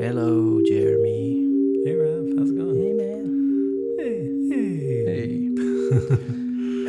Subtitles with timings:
[0.00, 1.82] Hello, Jeremy.
[1.84, 2.76] Hey, Rev, how's it going?
[2.76, 3.96] Hey, man.
[3.98, 4.24] Hey,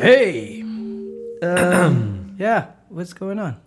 [0.00, 0.62] hey.
[1.42, 2.68] Um, yeah.
[2.88, 3.60] What's going on?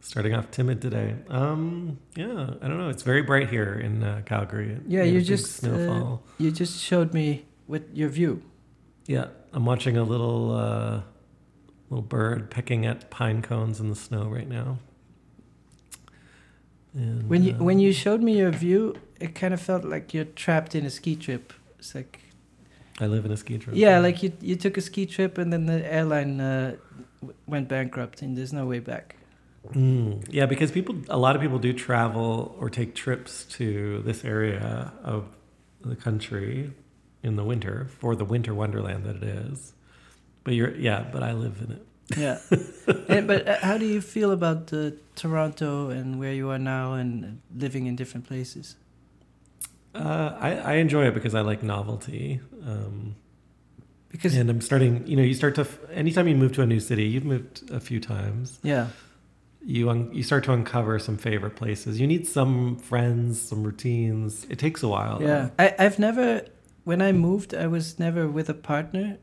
[0.00, 1.16] Starting off timid today.
[1.28, 2.88] Um, yeah, I don't know.
[2.88, 4.78] It's very bright here in uh, Calgary.
[4.86, 6.22] Yeah, you just uh, snowfall.
[6.38, 8.40] you just showed me with your view.
[9.06, 11.00] yeah, I'm watching a little uh,
[11.90, 14.78] little bird pecking at pine cones in the snow right now.
[16.94, 20.14] And, When you uh, when you showed me your view, it kind of felt like
[20.14, 21.52] you're trapped in a ski trip.
[21.78, 22.20] It's like
[23.00, 23.76] I live in a ski trip.
[23.76, 26.76] yeah, like you you took a ski trip and then the airline uh,
[27.46, 29.16] went bankrupt and there's no way back.
[29.74, 34.24] Mm, yeah, because people, a lot of people do travel or take trips to this
[34.24, 35.26] area of
[35.82, 36.72] the country
[37.22, 39.74] in the winter for the winter wonderland that it is.
[40.44, 41.86] But you're, yeah, but I live in it.
[42.16, 42.38] Yeah.
[43.08, 46.94] and, but uh, how do you feel about uh, Toronto and where you are now
[46.94, 48.76] and living in different places?
[49.94, 52.40] Uh, I, I enjoy it because I like novelty.
[52.66, 53.14] Um,
[54.10, 56.80] Because and I'm starting, you know, you start to, anytime you move to a new
[56.80, 58.86] city, you've moved a few times, yeah,
[59.66, 62.00] you, un- you start to uncover some favorite places.
[62.00, 64.46] You need some friends, some routines.
[64.48, 65.20] It takes a while.
[65.22, 65.50] yeah.
[65.58, 66.42] I I've never
[66.84, 69.18] when I moved, I was never with a partner.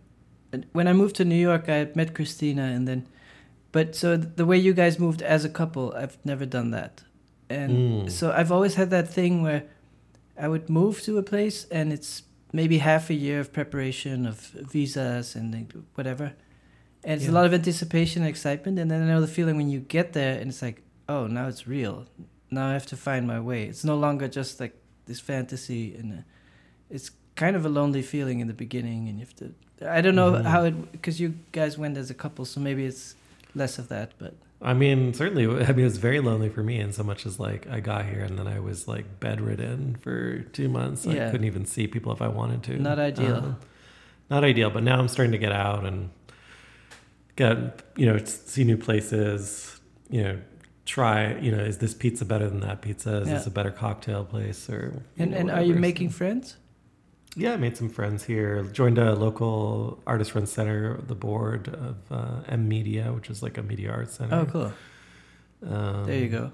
[0.74, 3.08] When I moved to New York, I met Christina, and then,
[3.72, 7.04] but so the way you guys moved as a couple, I've never done that,
[7.50, 7.72] and
[8.08, 8.10] Mm.
[8.12, 9.64] so I've always had that thing where
[10.38, 14.38] I would move to a place, and it's maybe half a year of preparation of
[14.74, 15.50] visas and
[15.96, 16.34] whatever,
[17.04, 19.70] and it's a lot of anticipation and excitement, and then I know the feeling when
[19.70, 22.06] you get there, and it's like, oh, now it's real.
[22.52, 23.64] Now I have to find my way.
[23.70, 24.74] It's no longer just like
[25.06, 26.22] this fantasy, and uh,
[26.90, 29.54] it's kind of a lonely feeling in the beginning, and you have to.
[29.90, 30.46] I don't know Mhm.
[30.46, 33.16] how it because you guys went as a couple, so maybe it's
[33.54, 35.46] less of that, but I mean, certainly.
[35.68, 38.06] I mean, it was very lonely for me, in so much as like I got
[38.06, 41.06] here and then I was like bedridden for two months.
[41.06, 41.28] Yeah.
[41.28, 42.80] I couldn't even see people if I wanted to.
[42.80, 43.36] Not ideal.
[43.36, 43.58] Um,
[44.30, 46.10] not ideal, but now I'm starting to get out and
[47.36, 49.80] get you know see new places.
[50.10, 50.38] You know,
[50.86, 51.38] try.
[51.40, 53.18] You know, is this pizza better than that pizza?
[53.18, 53.34] Is Yeah.
[53.36, 54.70] this a better cocktail place?
[54.70, 56.56] Or and know, and are you making friends?
[57.36, 58.64] Yeah, I made some friends here.
[58.64, 63.64] Joined a local artist run center, the board of uh, EMMEDIA, which is like a
[63.64, 64.36] media arts center.
[64.36, 64.74] Oh, cool.
[65.70, 66.52] Um, There you go.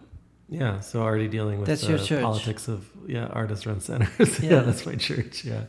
[0.49, 2.23] Yeah, so already dealing with That's the your church.
[2.23, 4.39] politics of yeah artist run centers.
[4.43, 4.49] Yeah.
[4.51, 5.45] yeah, that's my church.
[5.45, 5.63] Yeah,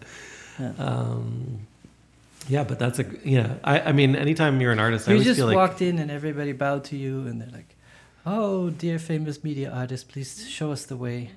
[0.58, 0.72] Yeah.
[0.78, 1.66] um,
[2.48, 3.54] yeah, but that's a yeah.
[3.62, 6.10] I, I mean, anytime you're an artist, I you always just like walked in and
[6.10, 7.76] everybody bowed to you, and they're like,
[8.26, 11.30] "Oh, dear famous media artist, please show us the way."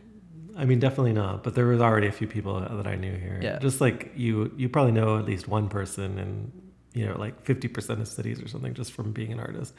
[0.55, 1.43] I mean, definitely not.
[1.43, 3.39] But there was already a few people that I knew here.
[3.41, 3.59] Yeah.
[3.59, 6.51] just like you, you probably know at least one person in
[6.93, 9.73] you know like fifty percent of cities or something just from being an artist.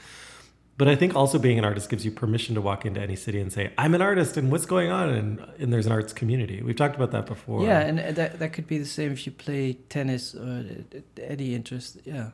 [0.78, 3.41] But I think also being an artist gives you permission to walk into any city
[3.41, 6.62] and say, "I'm an artist," and what's going on, and and there's an arts community.
[6.62, 7.64] We've talked about that before.
[7.64, 11.54] Yeah, and that that could be the same if you play tennis or uh, any
[11.54, 11.98] interest.
[12.04, 12.32] Yeah,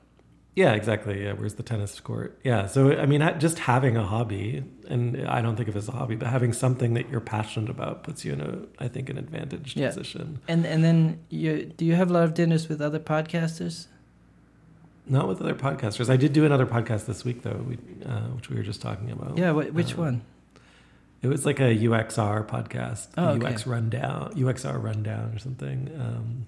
[0.55, 1.25] Yeah, exactly.
[1.25, 2.39] Yeah, where's the tennis court?
[2.45, 5.89] Yeah, so I mean, just having a hobby, and I don't think of it as
[5.89, 9.09] a hobby, but having something that you're passionate about puts you in a, I think,
[9.09, 9.89] an advantaged Yeah.
[9.89, 10.41] position.
[10.49, 13.87] and and then you do you have a lot of dinners with other podcasters?
[15.07, 16.11] Not with other podcasters.
[16.11, 19.11] I did do another podcast this week though, we, uh, which we were just talking
[19.11, 19.37] about.
[19.39, 20.23] Yeah, wh- which Uh, one?
[21.23, 23.47] It was like a UXR podcast, Oh, okay.
[23.47, 25.91] UX rundown, UXR rundown or something.
[25.99, 26.47] Um,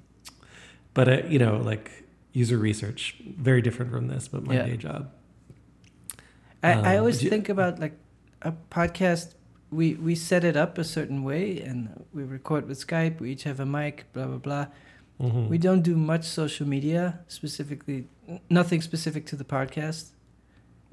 [0.95, 2.04] but uh, you know, like
[2.35, 4.67] user research, very different from this, but my Yeah.
[4.67, 5.11] day job.
[6.63, 7.97] I, Um, I always you- think about like
[8.43, 9.35] a podcast.
[9.71, 13.21] We we set it up a certain way, and we record with Skype.
[13.21, 14.05] We each have a mic.
[14.13, 14.67] Blah blah blah.
[15.21, 15.49] Mhm.
[15.49, 18.09] We don't do much social media specifically.
[18.51, 20.11] Nothing specific to the podcast.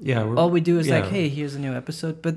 [0.04, 2.22] yeah, All we do is like, hey, here's a new episode.
[2.22, 2.36] But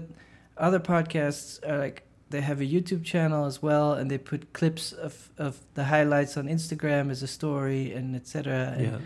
[0.58, 2.04] other podcasts are like
[2.36, 6.34] they have a YouTube channel as well, and they put clips of of the highlights
[6.40, 8.76] on Instagram as a story and etc.
[8.80, 8.98] yeah.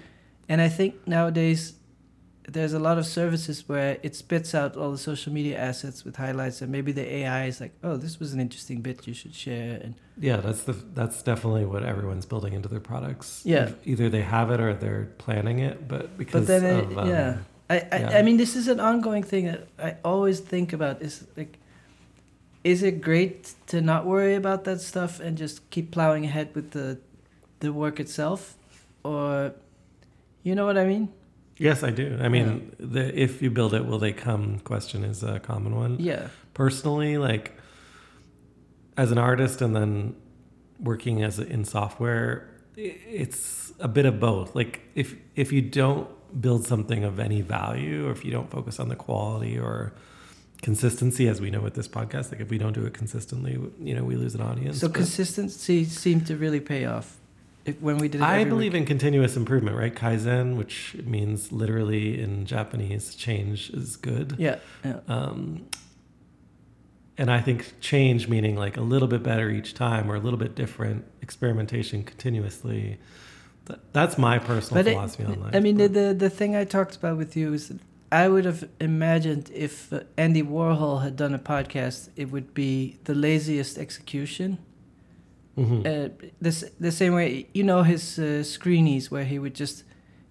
[0.51, 1.61] And I think nowadays
[2.53, 6.15] there's a lot of services where it spits out all the social media assets with
[6.15, 9.35] highlights, and maybe the AI is like, oh, this was an interesting bit you should
[9.35, 9.79] share.
[9.83, 13.43] And Yeah, that's the that's definitely what everyone's building into their products.
[13.45, 13.71] Yeah.
[13.85, 17.09] either they have it or they're planning it, but because but then, it, of, um,
[17.09, 17.37] yeah,
[17.69, 18.17] I I, yeah.
[18.17, 21.03] I mean, this is an ongoing thing that I always think about.
[21.07, 21.59] Is like,
[22.63, 26.71] is it great to not worry about that stuff and just keep plowing ahead with
[26.71, 26.99] the
[27.59, 28.55] the work itself,
[29.03, 29.53] or
[30.43, 31.09] you know what I mean?
[31.57, 32.17] Yes, I do.
[32.21, 34.59] I mean, the if you build it, will they come?
[34.59, 35.97] Question is a common one.
[35.99, 37.57] Yeah, Personally, like
[38.97, 40.15] as an artist and then
[40.79, 44.55] working as a, in software, it's a bit of both.
[44.55, 46.07] Like if if you don't
[46.41, 49.93] build something of any value, or if you don't focus on the quality or
[50.61, 52.31] consistency, as we know with this podcast.
[52.31, 54.79] Like if we don't do it consistently, you know, we lose an audience.
[54.79, 57.17] So But consistency seemed to really pay off
[57.65, 58.23] if, when we did it.
[58.23, 58.81] I believe week.
[58.81, 59.93] in continuous improvement, right?
[59.93, 64.35] Kaizen, which means literally in Japanese, change is good.
[64.37, 64.99] Yeah, yeah.
[65.07, 65.65] Um,
[67.17, 70.39] and I think change meaning like a little bit better each time or a little
[70.39, 72.97] bit different experimentation continuously
[73.93, 75.55] that's my personal But it- philosophy on life.
[75.55, 77.77] I mean, the, but- the the thing I talked about with you is that
[78.11, 82.97] I would have imagined if uh, Andy Warhol had done a podcast, it would be
[83.03, 84.57] the laziest execution.
[85.57, 85.85] Mhm.
[85.85, 86.09] Uh,
[86.41, 89.83] this the same way you know his uh, screenies where he would just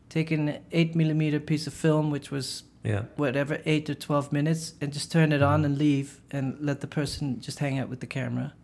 [0.08, 3.02] take an eight millimeter piece of film, which was yeah.
[3.16, 5.66] whatever eight to twelve minutes, and just turn it on Mhm.
[5.66, 8.54] and leave, and let the person just hang out with the camera.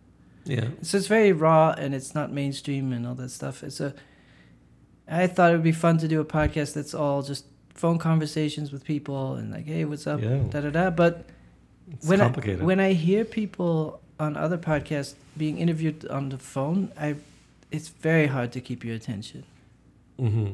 [0.45, 0.69] Yeah.
[0.81, 3.63] So it's very raw and it's not mainstream and all that stuff.
[3.63, 3.93] It's a.
[5.07, 7.45] I thought it would be fun to do a podcast that's all just
[7.75, 10.43] phone conversations with people and like, hey, what's up, Yeah.
[10.49, 10.89] da da da.
[10.89, 11.25] But
[11.91, 12.29] It's when I,
[12.69, 17.15] when I hear people on other podcasts being interviewed on the phone, I,
[17.71, 19.43] it's very hard to keep your attention.
[20.17, 20.51] hmm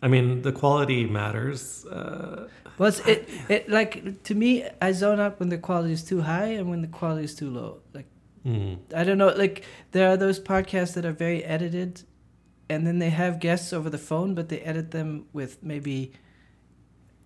[0.00, 1.84] I mean, the quality matters.
[1.86, 2.46] Uh,
[2.78, 4.50] Well, it's, it it like to me,
[4.80, 7.50] I zone out when the quality is too high and when the quality is too
[7.50, 7.70] low.
[7.92, 8.06] Like
[8.46, 9.32] mm, I don't know.
[9.44, 12.02] Like there are those podcasts that are very edited,
[12.70, 16.12] and then they have guests over the phone, but they edit them with maybe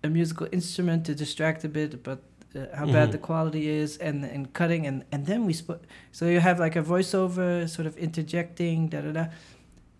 [0.03, 2.19] a musical instrument to distract a bit, but
[2.55, 3.11] uh, how bad Mhm.
[3.13, 6.75] the quality is, and and cutting, and and then we sp- so you have like
[6.75, 9.25] a voiceover sort of interjecting, da da da.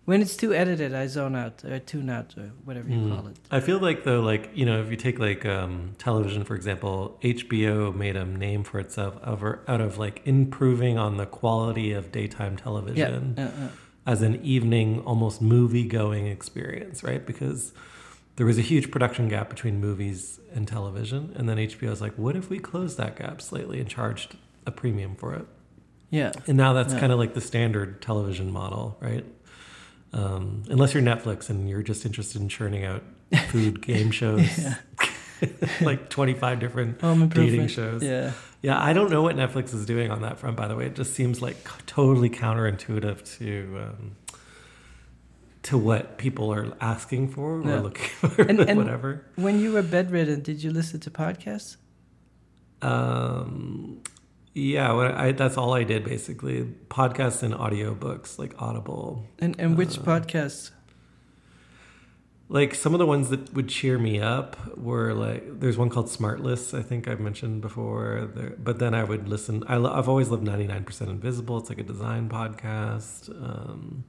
[0.04, 3.08] When it's too edited, I zone out or tune out or whatever you Mm.
[3.16, 3.36] call it.
[3.50, 7.18] I feel like though, like you know, if you take like um, television for example,
[7.22, 12.12] HBO made a name for itself over, out of like improving on the quality of
[12.12, 13.68] daytime Yeah, television uh, uh.
[14.12, 17.24] as an evening, almost movie going experience, right?
[17.24, 17.72] Because
[18.36, 22.14] there was a huge production gap between movies and television, and then HBO was like,
[22.14, 24.36] what if we closed that gap slightly and charged
[24.66, 25.46] a premium for it?
[26.10, 26.32] yeah.
[26.46, 27.00] And now that's Yeah.
[27.00, 29.24] kind of like the standard television model, right?
[30.12, 33.02] Um, unless you're Netflix and you're just interested in churning out
[33.48, 34.48] food game shows,
[35.80, 38.02] like 25 different dating shows.
[38.02, 38.32] Yeah.
[38.62, 40.86] Yeah, I don't know what Netflix is doing on that front, by the way.
[40.86, 41.56] It just seems like
[41.86, 44.16] totally counterintuitive to um,
[45.64, 49.24] to what people are asking for or looking for, And- and- whatever.
[49.36, 51.76] When you were bedridden, did you listen to podcasts?
[52.82, 54.02] Um,
[54.52, 56.64] yeah, what I, that's all I did basically.
[56.88, 59.26] Podcasts and audiobooks, like Audible.
[59.38, 60.70] And and which Uh, podcasts?
[62.50, 66.06] Like some of the ones that would cheer me up were like there's one called
[66.08, 68.30] Smartless I think I've mentioned before.
[68.34, 69.64] There, but then I would listen.
[69.66, 71.56] I, I've always loved 99% Invisible.
[71.58, 73.30] It's like a design podcast.
[73.30, 74.04] Um,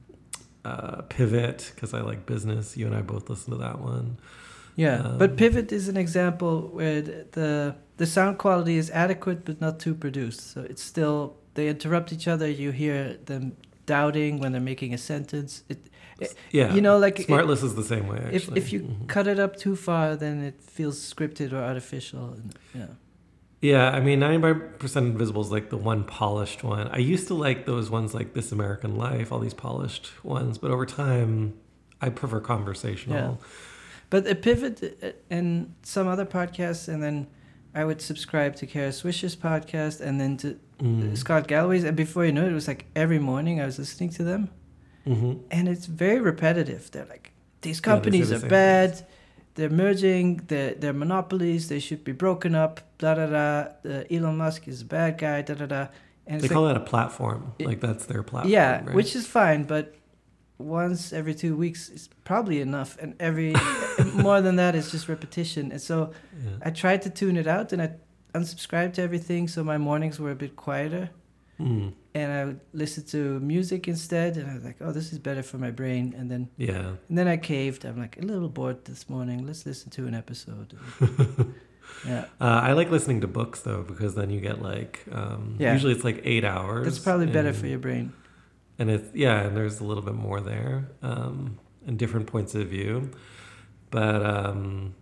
[0.66, 2.64] uh, Pivot because I like business.
[2.78, 4.06] You and I both listen to that one.
[4.84, 7.00] Yeah, Um, but Pivot is an example where
[7.38, 10.40] the, the sound quality is adequate but not too produced.
[10.52, 11.18] So it's still
[11.54, 12.46] they interrupt each other.
[12.62, 12.98] You hear
[13.30, 13.42] them
[13.86, 15.52] doubting when they're making a sentence.
[15.72, 15.80] It,
[16.58, 18.18] Yeah, you know, like it- Smartless is the same way.
[18.18, 18.58] if Actually.
[18.60, 19.06] if you Mhm.
[19.14, 22.24] cut it up too far, then it feels scripted or artificial.
[22.36, 22.46] And,
[22.80, 22.92] yeah,
[23.70, 26.86] Yeah, I mean, 95% Invisible is like the one polished one.
[26.88, 30.70] I used to like those ones like This American Life, all these polished ones, but
[30.70, 31.54] over time,
[32.00, 33.16] I prefer conversational.
[33.40, 33.46] Yeah.
[34.10, 37.26] but a Pivot uh, and some other podcasts, and then
[37.74, 40.48] I would subscribe to Kara Swisher's podcast, and then to
[40.78, 41.16] Mm.
[41.16, 44.10] Scott Galloway's, and before you know it, it was like every morning I was listening
[44.18, 44.42] to them.
[45.06, 46.82] hmm and it's very repetitive.
[46.92, 48.90] They're like, these Yeah, companies the are bad.
[49.56, 50.36] They're merging.
[50.46, 51.68] They're, they're monopolies.
[51.68, 52.80] They should be broken up.
[52.98, 53.48] Da da da.
[53.84, 55.42] Uh, Elon Musk is a bad guy.
[55.42, 55.86] Da da da.
[56.26, 57.52] And They call like, that a platform.
[57.58, 58.52] It- Like that's their platform.
[58.52, 58.94] yeah, right?
[58.94, 59.94] which is fine, but
[60.58, 63.54] once every two weeks is probably enough, and every
[64.14, 65.70] more than that is just repetition.
[65.72, 66.12] And so
[66.44, 66.50] Yeah.
[66.66, 67.90] I tried to tune it out, and I
[68.34, 71.10] unsubscribed to everything, so my mornings were a bit quieter.
[71.60, 71.92] Mm.
[72.16, 75.42] And I would listen to music instead, and I was like, "Oh, this is better
[75.42, 76.92] for my brain." And then Yeah.
[77.08, 77.84] And then I caved.
[77.84, 79.38] I'm like a little bored this morning.
[79.46, 80.68] Let's listen to an episode.
[82.06, 85.72] yeah, Uh, I like listening to books though because then you get like um, Yeah.
[85.74, 86.84] usually it's like eight hours.
[86.86, 88.12] that's probably better and- for your brain.
[88.78, 92.68] and it's yeah and there's a little bit more there um, and different points of
[92.68, 93.10] view
[93.90, 94.94] but um,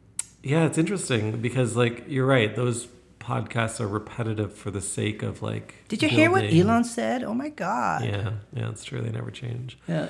[0.42, 2.87] yeah it's interesting because like you're right those
[3.24, 7.22] podcasts are repetitive for the sake of like Did you hear what Elon said?
[7.24, 8.04] Oh my god.
[8.04, 10.08] yeah yeah it's true they never change Yeah.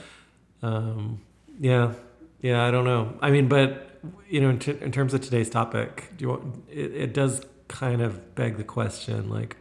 [0.63, 1.21] um,
[1.61, 1.93] yeah
[2.41, 3.67] yeah i don't know i mean but
[4.29, 7.35] you know in, t- in terms of today's topic do you want, it, it does
[7.69, 9.57] kind of beg the question like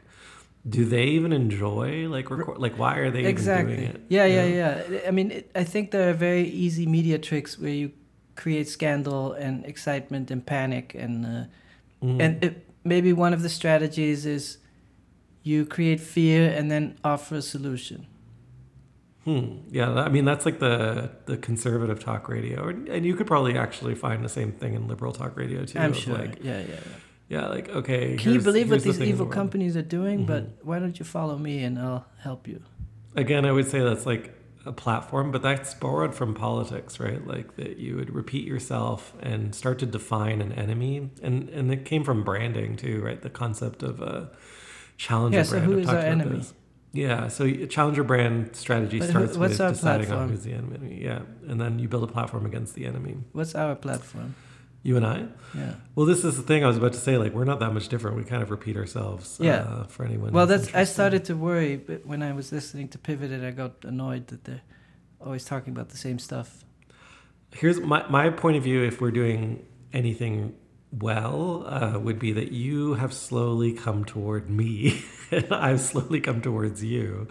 [0.68, 3.74] do they even enjoy like record like why are they exactly.
[3.74, 4.84] even doing it Yeah, yeah, You know?
[5.04, 5.08] yeah.
[5.10, 7.92] I mean, it, I think there are very easy media tricks where you
[8.36, 11.44] create scandal and excitement and panic and uh,
[12.02, 12.22] Mm.
[12.24, 12.54] and it,
[12.84, 14.58] maybe one of the strategies is
[15.42, 18.08] you create fear and then offer a solution.
[19.26, 19.60] Hmm.
[19.70, 23.96] Yeah, I mean that's like the the conservative talk radio, and you could probably actually
[23.96, 25.80] find the same thing in liberal talk radio too.
[25.80, 26.18] I'm sure.
[26.18, 26.76] Like, yeah, yeah, yeah.
[27.30, 28.18] yeah, like okay.
[28.18, 30.26] Can you believe what the these in the evil companies are doing?
[30.26, 30.66] But Mhm.
[30.66, 32.62] why don't you follow me and I'll help you?
[33.16, 34.34] Again, I would say that's like
[34.66, 37.26] a platform, but that's borrowed from politics, right?
[37.28, 41.86] Like that you would repeat yourself and start to define an enemy, and and it
[41.86, 43.22] came from branding too, right?
[43.22, 44.32] The concept of a
[44.98, 45.66] challenger Yeah, so brand.
[45.66, 46.38] who is our enemy?
[46.38, 46.54] this.
[46.96, 50.24] Yeah, so challenger brand strategy But starts what's with deciding platform?
[50.24, 51.00] on who's the enemy.
[51.02, 53.18] Yeah, and then you build a platform against the enemy.
[53.32, 54.36] What's our platform?
[54.84, 55.26] You and I.
[55.56, 55.76] Yeah.
[55.96, 57.18] Well, this is the thing I was about to say.
[57.18, 58.18] Like, we're not that much different.
[58.18, 59.38] We kind of repeat ourselves.
[59.42, 59.62] Yeah.
[59.62, 60.34] Uh, for anyone.
[60.34, 63.72] Well, that's I started to worry, but when I was listening to Pivoted, I got
[63.84, 64.62] annoyed that they're
[65.22, 66.66] always talking about the same stuff.
[67.52, 68.84] Here's my my point of view.
[68.84, 70.56] If we're doing anything
[70.92, 76.42] well, uh, would be that you have slowly come toward me, and I've slowly come
[76.42, 77.28] towards you.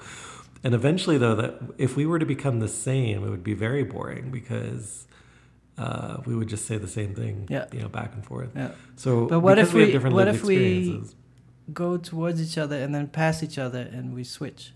[0.65, 3.83] And eventually, though, that if we were to become the same, it would be very
[3.83, 5.07] boring because
[5.79, 7.67] uh, we would just say the same thing, Yeah.
[7.73, 8.51] you know, back and forth.
[8.55, 8.71] Yeah.
[8.97, 11.03] So, But what if we have we- different what if we-
[11.73, 14.73] Go towards each other and then pass each other, and we switch.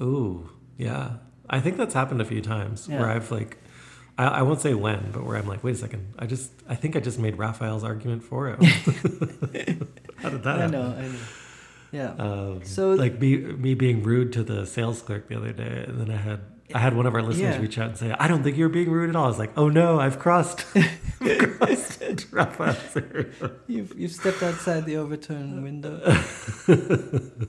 [0.00, 1.18] Ooh, yeah.
[1.48, 2.98] I think that's happened a few times Yeah.
[2.98, 3.58] where I've like,
[4.18, 6.74] I, I won't say when, but where I'm like, wait a second, I just, I
[6.74, 8.58] think I just made Raphael's argument for it.
[10.16, 10.70] How did that I happen?
[10.72, 10.94] know.
[10.98, 11.14] I know.
[11.92, 12.10] Yeah.
[12.18, 16.00] Um, So- like me, me being rude to the sales clerk the other day, and
[16.00, 16.40] then I had,
[16.74, 17.60] I had one of our listeners Yeah.
[17.60, 19.24] reach out and say, I don't think you're being rude at all.
[19.24, 21.00] I was like, oh no, I've crossed, I've
[22.30, 22.96] crossed.
[23.66, 26.00] You've you've stepped outside the Overton window.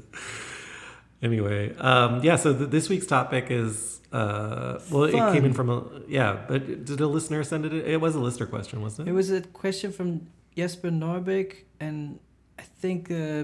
[1.24, 2.36] Anyway, um, yeah.
[2.36, 6.46] So th- this week's topic is uh, well, it came in from a yeah.
[6.48, 7.74] But did a listener send it?
[7.74, 9.14] It was a listener question, wasn't It it?
[9.14, 12.20] was a question from Jesper Norbeck, and
[12.58, 13.44] I think uh,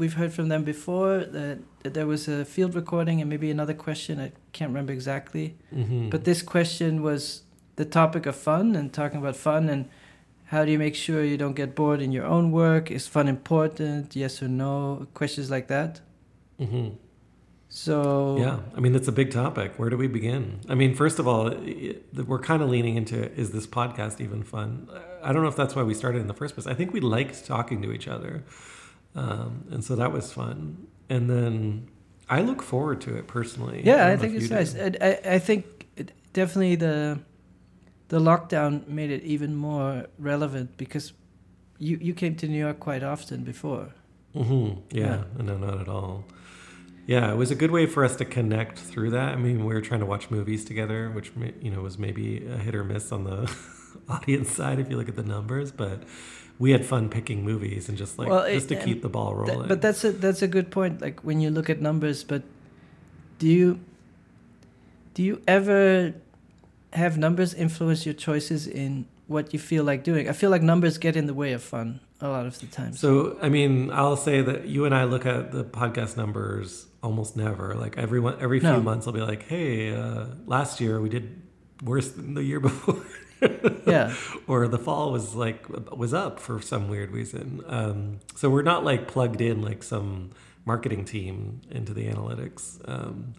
[0.00, 3.74] we've heard from them before that, that there was a field recording and maybe another
[3.74, 4.18] question.
[4.18, 5.56] I can't remember exactly.
[5.74, 6.08] Mm-hmm.
[6.08, 7.42] But this question was
[7.76, 9.88] the topic of fun and talking about fun and
[10.46, 12.90] how do you make sure you don't get bored in your own work?
[12.90, 14.16] Is fun important?
[14.16, 15.06] Yes or no?
[15.14, 16.00] Questions like that.
[16.58, 16.88] hmm
[17.68, 19.78] So Yeah, I mean it's a big topic.
[19.78, 20.42] Where do we begin?
[20.68, 21.44] I mean, first of all,
[22.30, 24.88] we're kind of leaning into is this podcast even fun?
[25.22, 26.66] I don't know if that's why we started in the first place.
[26.66, 28.42] I think we liked talking to each other,
[29.14, 30.86] um, and so that was fun.
[31.08, 31.88] And then
[32.28, 33.82] I look forward to it personally.
[33.84, 34.74] yeah, don't I think it's nice.
[34.76, 37.20] I, I, I think it, definitely the
[38.08, 41.12] the lockdown made it even more relevant because
[41.78, 43.94] you you came to New York quite often before.
[44.34, 44.96] Mm-hmm.
[44.96, 46.24] Yeah, no, not at all.
[47.06, 49.32] Yeah, it was a good way for us to connect through that.
[49.32, 52.56] I mean, we were trying to watch movies together, which you know was maybe a
[52.56, 53.52] hit or miss on the
[54.08, 56.04] audience side if you look at the numbers, but
[56.60, 59.34] we had fun picking movies and just like Well, it- just to keep the ball
[59.34, 59.66] rolling.
[59.66, 61.00] but that's a that's a good point.
[61.00, 62.42] Like when you look at numbers, but
[63.40, 63.80] do you
[65.14, 66.14] do you ever
[66.92, 70.28] have numbers influence your choices in what you feel like doing?
[70.28, 72.92] I feel like numbers get in the way of fun a lot of the time.
[72.94, 77.36] So, I mean, I'll say that you and I look at the podcast numbers almost
[77.36, 77.74] never.
[77.74, 78.80] Like every one, every few No.
[78.82, 81.40] months, I'll be like, "Hey, uh, last year we did
[81.82, 83.00] worse than the year before."
[83.86, 84.14] yeah,
[84.46, 85.66] or the fall was like
[85.96, 87.62] was up for some weird reason.
[87.66, 90.30] Um, so we're not like plugged in like some
[90.66, 93.34] marketing team into the analytics, um,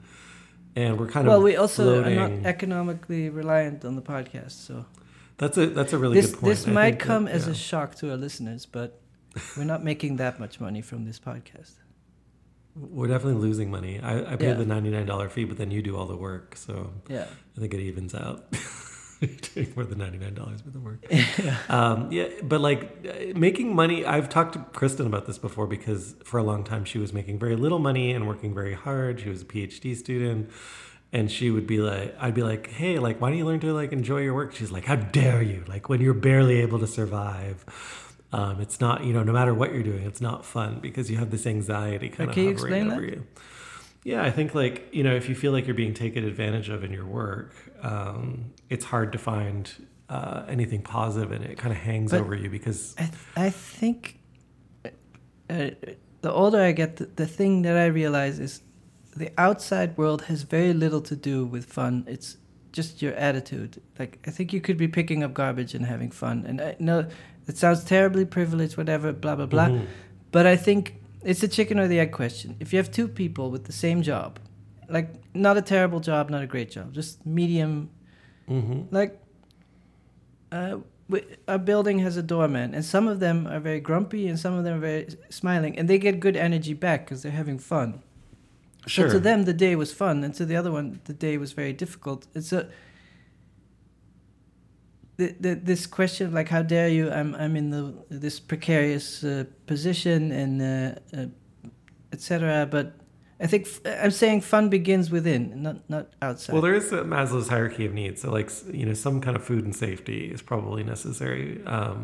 [0.75, 4.51] and we're kind well, of well, we also are not economically reliant on the podcast,
[4.65, 4.86] so
[5.38, 6.55] that's a that's a really this good point.
[6.55, 7.51] this I might think that- come as yeah.
[7.51, 9.00] a shock to our listeners, but
[9.55, 11.74] we're not making that much money from this podcast.
[12.75, 14.00] we're definitely losing money.
[14.00, 14.53] I, I pay Yeah.
[14.55, 17.60] the ninety nine dollar fee, but then you do all the work, so Yeah, I
[17.60, 18.46] think it evens out.
[19.55, 21.05] You're more than ninety nine dollars worth of work.
[21.11, 26.15] yeah, Um, yeah, but like making money, I've talked to Kristen about this before because
[26.23, 29.19] for a long time she was making very little money and working very hard.
[29.19, 30.49] She was a PhD student,
[31.13, 33.73] and she would be like, I'd be like, hey, like, why don't you learn to
[33.73, 34.55] like enjoy your work?
[34.55, 35.63] She's like, how dare you?
[35.67, 37.65] Like when you're barely able to survive.
[38.33, 41.17] Um, it's not, you know, no matter what you're doing, it's not fun because you
[41.17, 43.01] have this anxiety kind of can you hovering explain over that?
[43.01, 43.27] you.
[44.03, 46.84] Yeah, I think like you know, if you feel like you're being taken advantage of
[46.84, 47.53] in your work,
[47.84, 49.72] um, it's hard to find
[50.10, 50.81] uh, anything
[51.31, 51.58] and it.
[51.58, 54.20] Kind of hangs But- over you because I th- I think
[54.86, 55.70] uh,
[56.22, 58.62] the older I get, the, the thing that I realize is
[59.15, 62.05] the outside world has very little to do with fun.
[62.08, 62.38] It's
[62.72, 63.81] just your attitude.
[64.00, 66.46] Like I think you could be picking up garbage and having fun.
[66.48, 67.08] And I know
[67.48, 69.67] it sounds terribly privileged, whatever, blah blah blah.
[69.67, 69.86] Mhm.
[70.31, 72.55] But I think it's a chicken or the egg question.
[72.59, 74.39] If you have two people with the same job,
[74.89, 77.89] like not a terrible job, not a great job, just medium
[78.49, 78.87] Mhm.
[78.91, 79.17] like
[80.51, 84.37] uh, we, our building has a doorman, and some of them are very grumpy, and
[84.39, 87.57] some of them are very smiling, and they get good energy back because they're having
[87.59, 88.01] fun.
[88.87, 89.07] Sure.
[89.07, 91.53] So to them, the day was fun, and to the other one, the day was
[91.53, 92.27] very difficult.
[92.33, 92.67] It's a
[95.21, 97.83] the, the, this question of like how dare you i'm i'm in the
[98.23, 101.25] this precarious uh, position and uh, uh,
[102.15, 102.85] etc but
[103.39, 107.01] i think f- i'm saying fun begins within not not outside Well, there is a
[107.03, 108.21] Maslow's hierarchy of needs.
[108.21, 108.49] So, like,
[108.79, 111.45] you know, some kind of food and safety is probably necessary.
[111.65, 112.01] Um,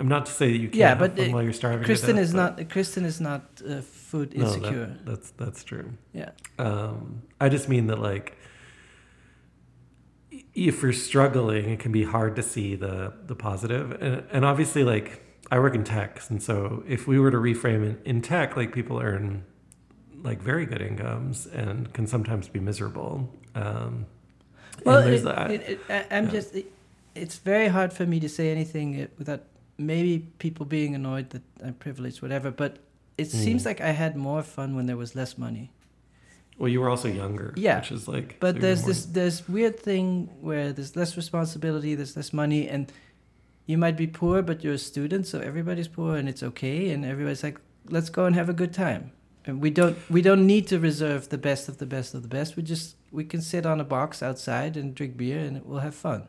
[0.00, 1.84] I'm not to say that you can't Yeah, have but, uh, while you're starving.
[1.90, 5.60] kristen death, is but- not kristen is not uh, food No, that- insecure that's that's
[5.70, 5.86] true.
[6.20, 6.30] yeah
[6.66, 8.26] Um, I just mean that like
[10.66, 13.92] if you're struggling, it can be hard to see the the positive.
[14.02, 17.82] And, and obviously, like I work in tech, and so if we were to reframe
[17.90, 19.44] it in tech, like people earn
[20.22, 23.28] like very good incomes and can sometimes be miserable.
[23.54, 24.06] Um,
[24.84, 25.50] well it, that.
[25.50, 26.30] it, it, i'm Yeah.
[26.30, 26.66] just it,
[27.14, 29.42] it's very hard for me to say anything uh, without
[29.76, 32.72] maybe people being annoyed that i'm privileged whatever but
[33.16, 33.66] it seems Mm.
[33.66, 35.72] like i had more fun when there was less money
[36.58, 38.38] well, you were also younger, Yeah, which is like.
[38.40, 42.92] But there's this there's weird thing where there's less responsibility, there's less money, and
[43.66, 47.04] you might be poor, but you're a student, so everybody's poor, and it's okay, and
[47.04, 49.12] everybody's like, let's go and have a good time.
[49.44, 52.28] And we don't we don't need to reserve the best of the best of the
[52.28, 52.56] best.
[52.56, 55.94] We just we can sit on a box outside and drink beer, and we'll have
[55.94, 56.28] fun.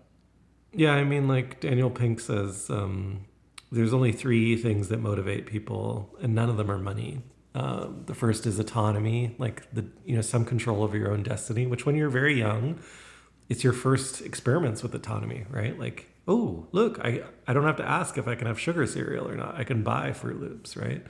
[0.71, 3.25] Yeah, I mean, like Daniel Pink says, um,
[3.71, 7.23] there's only three things that motivate people, and none of them are money.
[7.55, 11.65] Um, the first is autonomy, like the you know some control over your own destiny.
[11.65, 12.79] Which, when you're very young,
[13.49, 15.77] it's your first experiments with autonomy, right?
[15.77, 19.27] Like, oh, look, I I don't have to ask if I can have sugar cereal
[19.27, 19.55] or not.
[19.55, 21.03] I can buy Froot Loops, right?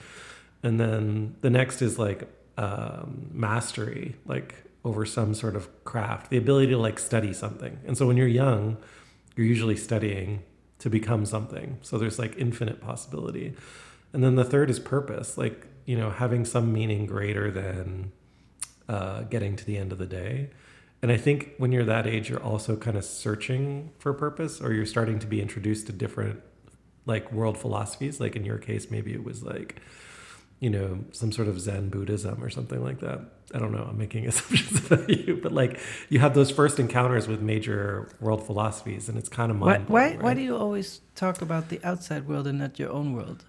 [0.63, 2.27] And then the next is like
[2.57, 7.79] um, mastery, like over some sort of craft, the ability to like study something.
[7.85, 8.77] And so when you're young,
[9.35, 10.43] you're usually studying
[10.79, 11.77] to become something.
[11.81, 13.55] So there's like infinite possibility.
[14.13, 18.11] And then the third is purpose, like, you know, having some meaning greater than
[18.87, 20.51] uh, getting to the end of the day.
[21.01, 24.71] And I think when you're that age, you're also kind of searching for purpose or
[24.71, 26.41] you're starting to be introduced to different
[27.07, 28.19] like world philosophies.
[28.19, 29.81] Like in your case, maybe it was like,
[30.59, 33.21] you know, some sort of Zen Buddhism or something like that.
[33.55, 33.87] I don't know.
[33.89, 38.45] I'm making assumptions about you, but like you have those first encounters with major world
[38.45, 41.79] philosophies, and it's kind of Why mind why why do you always talk about the
[41.83, 43.43] outside world and not your own world?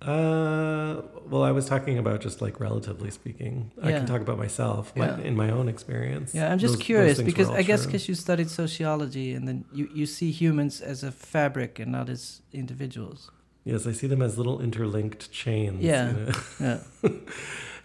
[0.00, 3.72] Uh, well, I was talking about just like relatively speaking.
[3.82, 6.34] I can talk about myself my, in my own experience.
[6.34, 9.46] Yeah, I'm just Those- those curious things because I guess because you studied sociology and
[9.48, 13.30] then you, you see humans as a fabric and not as individuals.
[13.64, 15.82] yes, I see them as little interlinked chains.
[15.82, 16.10] Yeah.
[16.10, 17.10] In a, Yeah.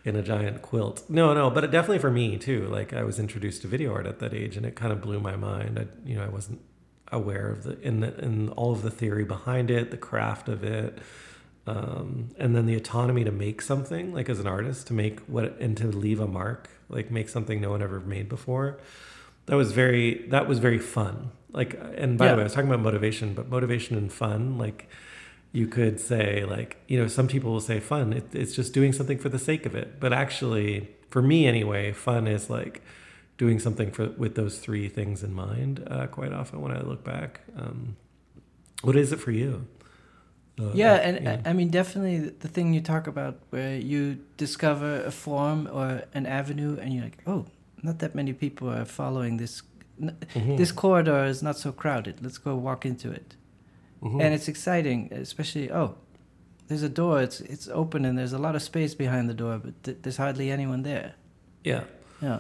[0.06, 1.04] in a giant quilt.
[1.10, 2.68] No, no, but it definitely for me too.
[2.68, 5.20] Like I was introduced to video art at that age, and it kind of blew
[5.20, 5.80] my mind.
[5.80, 6.62] I, you know, I wasn't
[7.12, 10.64] aware of the in the in all of the theory behind it, the craft of
[10.64, 11.00] it,
[11.66, 15.58] um, and then the autonomy to make something like as an artist to make what
[15.60, 18.80] and to leave a mark, like make something no one ever made before.
[19.46, 21.32] That was very that was very fun.
[21.52, 22.32] Like, and by Yeah.
[22.32, 24.90] the way, I was talking about motivation, but motivation and fun, like
[25.52, 28.92] you could say like you know some people will say fun it, it's just doing
[28.92, 32.82] something for the sake of it but actually for me anyway fun is like
[33.38, 37.04] doing something for with those three things in mind uh, quite often when i look
[37.04, 37.96] back um,
[38.82, 39.68] what is it for you
[40.60, 41.28] Uh, yeah, and.
[41.30, 46.04] I, I mean, definitely the- thing you talk about where you discover a form or
[46.14, 47.46] an avenue and you're like, oh,
[47.82, 49.64] not that many people are following this.
[50.00, 50.58] Mhm.
[50.58, 52.16] This corridor is not so crowded.
[52.22, 53.36] Let's go walk into it.
[54.02, 54.22] Mhm.
[54.22, 55.96] And it's exciting, especially, oh,
[56.68, 59.60] there's a door, it's, it's open and there's a lot of space behind the door,
[59.64, 61.14] but th- there's hardly anyone there.
[61.64, 61.84] yeah
[62.22, 62.40] Yeah.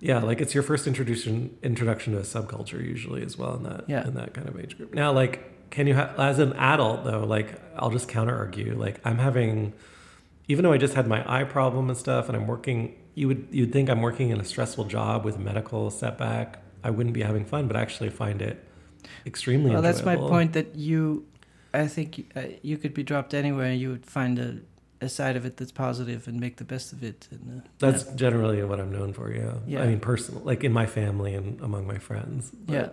[0.00, 3.84] Yeah, like it's your first introduction introduction to a subculture usually as well in that
[3.88, 4.06] Yeah.
[4.06, 4.94] in that kind of age group.
[4.94, 5.40] Now, like,
[5.70, 7.24] can you ha- as an adult though?
[7.24, 8.74] Like, I'll just counter argue.
[8.76, 9.72] Like, I'm having,
[10.48, 12.96] even though I just had my eye problem and stuff, and I'm working.
[13.14, 16.62] You would you'd think I'm working in a stressful job with a medical setback.
[16.84, 18.64] I wouldn't be having fun, but I actually find it
[19.26, 19.72] extremely.
[19.72, 21.26] Well, that's my point that you,
[21.74, 24.58] I think uh, you could be dropped anywhere and you would find a,
[25.00, 27.28] a side of it that's positive and make the best of it.
[27.30, 29.32] And, uh, That's generally what I'm known for.
[29.32, 29.54] Yeah.
[29.66, 29.82] Yeah.
[29.82, 32.50] I mean, personal, like in my family and among my friends.
[32.50, 32.88] But yeah.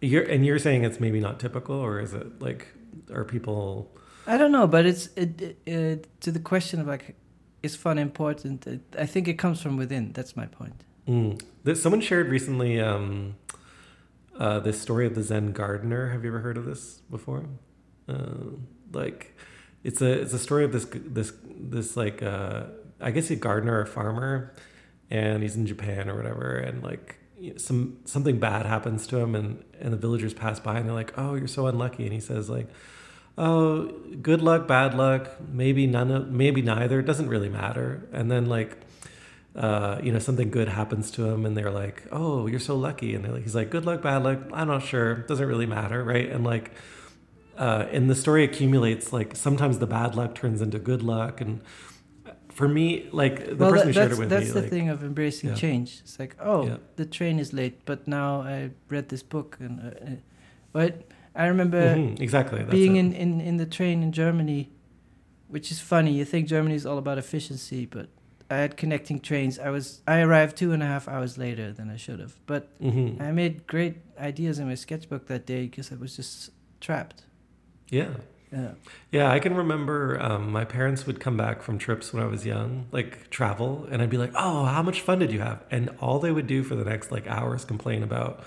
[0.00, 2.68] You're and you're saying it's maybe not typical, or is it like
[3.12, 3.90] are people?
[4.26, 7.16] I don't know, but it's it, it, uh, to the question of like,
[7.62, 8.66] is fun important?
[8.66, 10.12] It, I think it comes from within.
[10.12, 10.84] That's my point.
[11.08, 11.76] Mm.
[11.76, 13.36] Someone shared recently um,
[14.38, 16.10] uh, this story of the Zen gardener.
[16.10, 17.44] Have you ever heard of this before?
[18.08, 18.56] Uh,
[18.92, 19.36] like,
[19.84, 22.64] it's a it's a story of this this this like uh,
[23.00, 24.54] I guess a gardener or farmer,
[25.10, 27.16] and he's in Japan or whatever, and like
[27.56, 31.12] some something bad happens to him, and and the villagers pass by and they're like,
[31.16, 32.68] "Oh, you're so unlucky," and he says like.
[33.38, 33.86] Oh,
[34.20, 37.00] good luck, bad luck, maybe none of, maybe neither.
[37.00, 38.06] It doesn't really matter.
[38.12, 38.76] And then like,
[39.56, 43.14] uh, you know, something good happens to him, and they're like, "Oh, you're so lucky,"
[43.14, 44.38] and they're like, he's like, "Good luck, bad luck.
[44.52, 45.14] I'm not sure.
[45.14, 46.72] Doesn't really matter, right?" And like,
[47.56, 49.12] uh, and the story accumulates.
[49.12, 51.62] Like sometimes the bad luck turns into good luck, and
[52.60, 54.70] for me, like the well, person who shared that's, it with that's me, the like,
[54.70, 55.56] thing of embracing Yeah.
[55.64, 55.88] change.
[56.04, 56.76] It's like, oh, Yeah.
[57.00, 60.16] the train is late, but now I read this book, and uh, uh,
[60.72, 60.92] but
[61.34, 64.62] I remember Mhm, exactly that's being in, in, in the train in Germany,
[65.48, 66.12] which is funny.
[66.20, 68.06] You think Germany is all about efficiency, but
[68.50, 69.58] I had connecting trains.
[69.58, 72.62] I was I arrived two and a half hours later than I should have, but
[72.80, 73.20] Mhm.
[73.20, 77.24] I made great ideas in my sketchbook that day because I was just trapped.
[77.90, 78.14] yeah.
[78.52, 78.72] Yeah.
[79.12, 82.44] Yeah, I can remember um, my parents would come back from trips when I was
[82.44, 85.90] young, like travel, and I'd be like, "Oh, how much fun did you have?" And
[86.00, 88.42] all they would do for the next like hours complain about,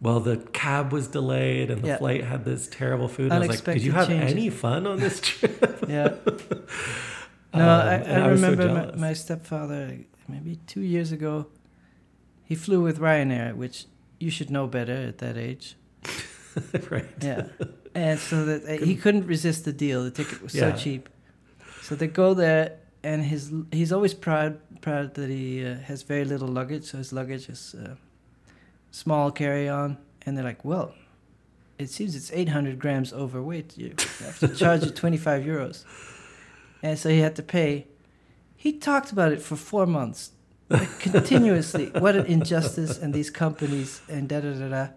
[0.00, 1.98] well, the cab was delayed and the Yeah.
[1.98, 3.26] flight had this terrible food.
[3.32, 4.32] And I was like, "Did you have changes.
[4.32, 6.14] any fun on this trip?" Yeah.
[7.52, 11.46] Um, No, I, I was so remember my, my stepfather, maybe two years ago,
[12.42, 13.84] he flew with Ryanair, which
[14.18, 15.76] you should know better at that age.
[16.90, 17.06] right.
[17.22, 17.46] Yeah.
[17.94, 20.02] And so that uh, he couldn't resist the deal.
[20.04, 21.08] The ticket was so cheap.
[21.82, 26.24] So they go there, and his he's always proud proud that he uh, has very
[26.24, 26.84] little luggage.
[26.84, 27.94] So his luggage is uh,
[28.90, 30.94] small carry on, and they're like, well.
[31.76, 33.76] It seems it's 800 grams overweight.
[33.76, 35.84] You have to charge you 25 euros.
[36.84, 37.88] And so he had to pay.
[38.56, 40.30] He talked about it for four months,
[40.68, 41.86] like, continuously.
[41.98, 44.88] what an injustice, and these companies, and da da da da.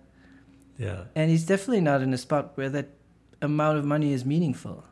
[0.77, 1.05] Yeah.
[1.15, 2.89] And he's definitely not in a spot where that
[3.41, 4.83] amount of money is meaningful.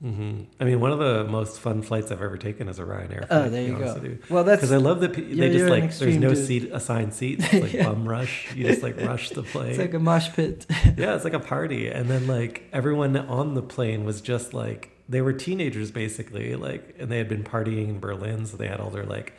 [0.00, 3.26] hmm I mean, one of the most fun flights I've ever taken is a Ryanair.
[3.26, 3.30] Flight.
[3.30, 4.00] Oh, there you go.
[4.02, 4.18] you.
[4.30, 6.46] Well, that's Because I love that pe- they just like there's no dude.
[6.46, 7.44] seat assigned seats.
[7.52, 7.88] It's like Yeah.
[7.88, 8.54] bum rush.
[8.54, 9.70] You just like rush the plane.
[9.70, 10.66] it's like a mosh pit.
[10.96, 11.88] yeah, it's like a party.
[11.88, 16.94] And then like everyone on the plane was just like they were teenagers basically, like
[16.98, 19.32] and they had been partying in Berlin, so they had all their like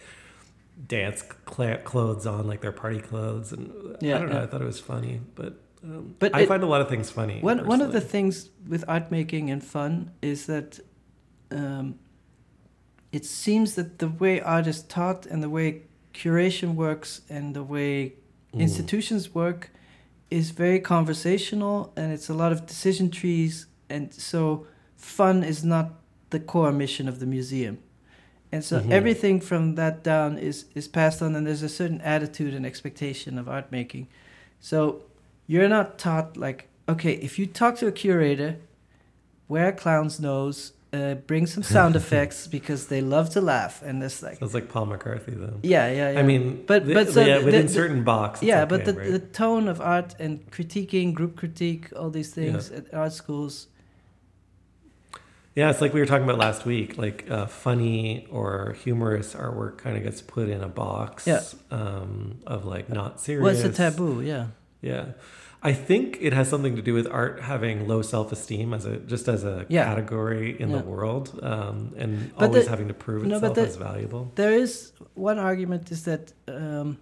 [0.88, 3.72] dance cl- clothes on, like their party clothes, and
[4.02, 4.36] Yeah, I don't know.
[4.38, 4.44] yeah.
[4.44, 7.10] I thought it was funny, but um, But I it- find a lot of things
[7.10, 7.40] funny.
[7.42, 10.80] One one of the things with art making and fun is that
[11.52, 11.96] um,
[13.12, 15.82] it seems that the way art is taught and the way
[16.14, 18.14] curation works and the way
[18.54, 18.62] Mm.
[18.62, 19.70] institutions work
[20.32, 24.66] is very conversational and it's a lot of decision trees and so
[24.96, 25.88] fun is not
[26.32, 27.78] the core mission of the museum
[28.52, 28.92] and so Mhm.
[28.92, 33.38] everything from that down is is passed on and there's a certain attitude and expectation
[33.38, 34.08] of art making
[34.60, 35.04] so
[35.52, 38.52] you're not taught like okay if you talk to a curator
[39.48, 44.02] wear a clown's nose uh, bring some sound effects because they love to laugh and
[44.02, 45.60] this like Sounds like Paul McCarthy though.
[45.64, 48.42] yeah yeah yeah I mean, But- the- but so yeah, the- within the- certain box.
[48.42, 49.12] yeah, okay, but the, right?
[49.12, 53.68] the tone of art and critiquing, group critique, all these things at art schools.
[55.56, 56.98] Yeah, it's like we were talking about last week.
[56.98, 61.42] Like uh, funny or humorous artwork kind of gets put in a box Yeah.
[61.72, 63.44] um, of like not serious.
[63.44, 64.48] Well, it's a taboo, yeah.
[64.82, 65.06] Yeah,
[65.62, 68.98] I think it has something to do with art having low self esteem as a
[68.98, 69.84] just as a Yeah.
[69.86, 70.78] category in Yeah.
[70.78, 74.32] the world, um, and But always the- having to prove no, itself the- as valuable.
[74.36, 76.98] There is one argument is that um,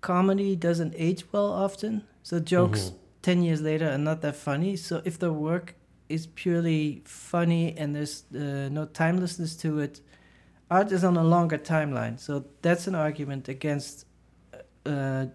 [0.00, 2.02] comedy doesn't age well often.
[2.22, 2.94] So jokes Mhm.
[3.22, 4.76] 10 years later are not that funny.
[4.76, 5.74] So if the work
[6.08, 10.00] is purely funny and there's uh, no timelessness to it,
[10.70, 12.18] art is on a longer timeline.
[12.18, 14.06] So that's an argument against
[14.86, 15.26] uh,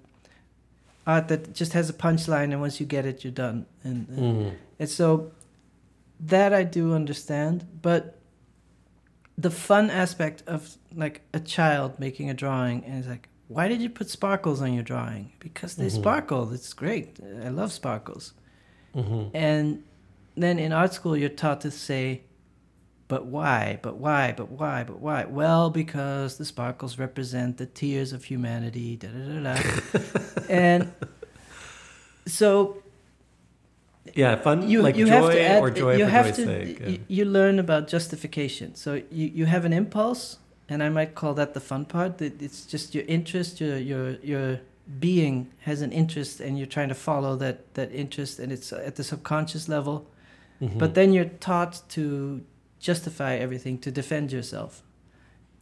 [1.13, 3.65] art that just has a punchline and once you get it, you're done.
[3.84, 4.54] And, and, Mhm.
[4.82, 5.32] and so
[6.34, 8.02] that I do understand, but
[9.38, 10.60] the fun aspect of
[11.04, 14.74] like a child making a drawing and it's like, why did you put sparkles on
[14.74, 15.32] your drawing?
[15.39, 16.00] Because they Mhm.
[16.02, 16.54] sparkle.
[16.54, 17.08] It's great.
[17.48, 18.34] I love sparkles.
[18.93, 19.32] Mhm.
[19.34, 19.84] And
[20.43, 22.22] then in art school, you're taught to say,
[23.10, 23.80] but why?
[23.82, 24.34] But why?
[24.39, 24.84] But why?
[24.89, 25.26] But why?
[25.26, 28.95] Well, because the sparkles represent the tears of humanity.
[29.02, 29.56] Da da da da.
[30.50, 30.82] and
[32.26, 32.78] so
[34.15, 36.36] Yeah, fun you like you joy have to add, or joy you for have joy's
[36.38, 36.80] to sake.
[36.86, 40.38] y- you learn about justification so you, you have an impulse
[40.72, 44.06] and i might call that the fun part that it's just your interest your your
[44.32, 44.60] your
[45.00, 45.36] being
[45.67, 49.04] has an interest and you're trying to follow that that interest and it's at the
[49.04, 49.95] subconscious level
[50.62, 50.78] Mhm.
[50.78, 52.41] but then you're taught to
[52.80, 54.84] justify everything to defend yourself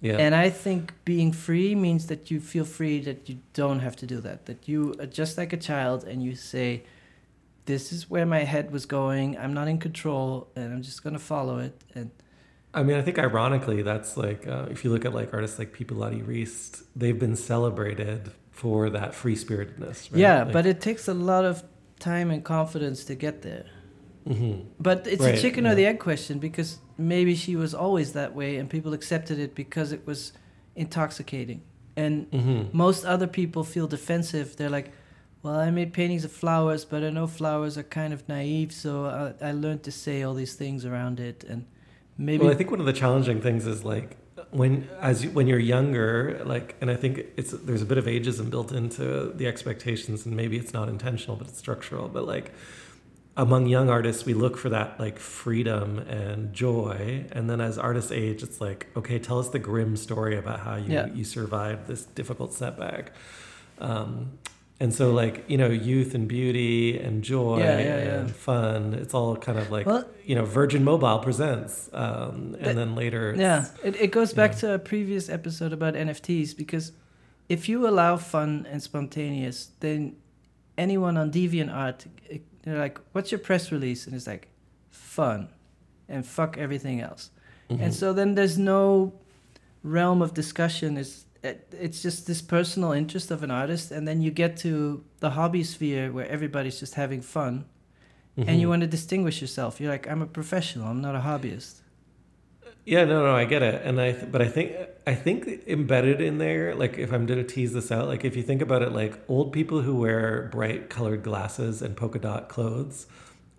[0.02, 0.18] yeah.
[0.18, 4.06] and i think being free means that you feel free that you don't have to
[4.06, 6.84] do that that you are just like a child and you say
[7.66, 11.14] this is where my head was going i'm not in control and i'm just going
[11.14, 12.12] to follow it and
[12.74, 15.74] I mean, I think ironically, that's like uh, if you look at like artists like
[15.76, 20.12] Pipilotti Rist, they've been celebrated for that free spiritedness.
[20.12, 20.20] Right?
[20.20, 21.64] Yeah, Like- but it takes a lot of
[22.00, 23.66] time and confidence to get there.
[24.28, 24.66] Mhm.
[24.80, 28.34] But it's Right, a chicken or the egg question because maybe she was always that
[28.36, 30.34] way and people accepted it because it was
[30.76, 31.62] intoxicating.
[31.96, 32.74] And Mhm.
[32.74, 34.56] most other people feel defensive.
[34.56, 34.92] They're like,
[35.44, 39.06] well, I made paintings of flowers, but I know flowers are kind of naive, so
[39.42, 41.44] I, I learned to say all these things around it.
[41.44, 41.66] And
[42.18, 42.44] maybe.
[42.44, 44.18] Well, I think one of the challenging things is like
[44.52, 48.06] when as you, when you're younger, like, and I think it's there's a bit of
[48.06, 52.08] ageism built into the expectations, and maybe it's not intentional, but it's structural.
[52.08, 52.52] But like
[53.38, 58.12] among young artists, we look for that like freedom and joy, and then as artists
[58.12, 61.06] age, it's like, okay, tell us the grim story about how you Yeah.
[61.14, 63.12] you survived this difficult setback.
[63.80, 64.32] Um,
[64.80, 68.94] and so, like you know, youth and beauty and joy Yeah, yeah, and fun.
[68.96, 72.96] It's all kind of like Well- you know, Virgin Mobile presents, um, and That- then
[72.96, 76.92] later, Yeah, it, it goes back to a previous episode about NFTs because
[77.50, 80.16] if you allow fun and spontaneous, then
[80.78, 82.06] anyone on DeviantArt,
[82.68, 84.48] it- they're like, "What's your press release?" And it's like,
[84.90, 85.50] "Fun,"
[86.10, 87.32] and fuck everything else.
[87.70, 87.82] Mhm.
[87.82, 89.14] And so then there's no
[89.84, 90.98] realm of discussion.
[90.98, 95.04] It's it- it's just this personal interest of an artist, and then you get to
[95.20, 97.66] the hobby sphere where everybody's just having fun,
[98.36, 98.70] and you Mhm.
[98.72, 99.80] want to distinguish yourself.
[99.80, 100.88] You're like, "I'm a professional.
[100.88, 101.82] I'm not a hobbyist."
[102.88, 104.72] Yeah, no, no, I get it, and I, but I think,
[105.06, 108.44] I think embedded in there, like if I'm to tease this out, like if you
[108.44, 113.06] think about it, like old people who wear bright colored glasses and polka dot clothes,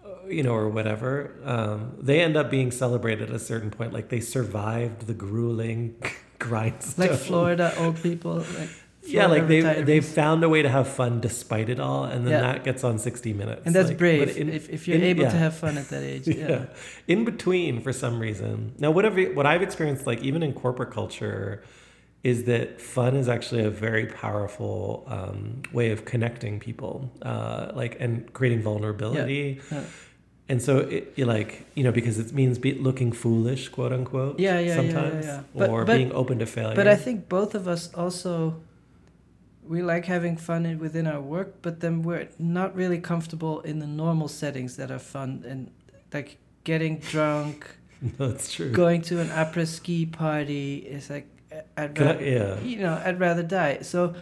[0.02, 3.92] uh, you know, or whatever, um, they end up being celebrated at a certain point.
[3.92, 6.02] Like they survived the grueling
[6.38, 7.08] grindstone.
[7.08, 8.36] Like Florida old people.
[8.58, 8.70] Like
[9.12, 9.86] Yeah, like they retirees.
[9.86, 12.40] they've found a way to have fun despite it all, and then Yeah.
[12.52, 13.62] that gets on sixty minutes.
[13.66, 15.30] and that's Like, brave in- if, if you're in- able yeah.
[15.30, 16.26] to have fun at that age.
[16.40, 16.48] yeah.
[16.48, 16.64] Yeah.
[17.06, 18.72] In between, for some reason.
[18.78, 21.62] Now, what have what I've experienced, like even in corporate culture,
[22.24, 27.96] is that fun is actually a very powerful um, way of connecting people, uh, like
[28.00, 29.60] and creating vulnerability.
[29.70, 29.82] Yeah.
[30.50, 34.40] And so, it, you like you know because it means be, looking foolish, quote unquote.
[34.40, 35.40] Yeah, yeah, yeah, yeah, sometimes, yeah.
[35.54, 36.74] But- or but- being open to failure.
[36.74, 38.56] But I think both of us also
[39.68, 43.86] we like having fun within our work, but then we're not really comfortable in the
[43.86, 45.70] normal settings that are fun and
[46.12, 47.66] like getting drunk,
[48.18, 48.70] no, it's true.
[48.72, 51.26] going to an après ski party is like
[51.76, 52.60] I'd Can I- rather, yeah.
[52.60, 53.78] you know I'd rather die.
[53.82, 54.14] So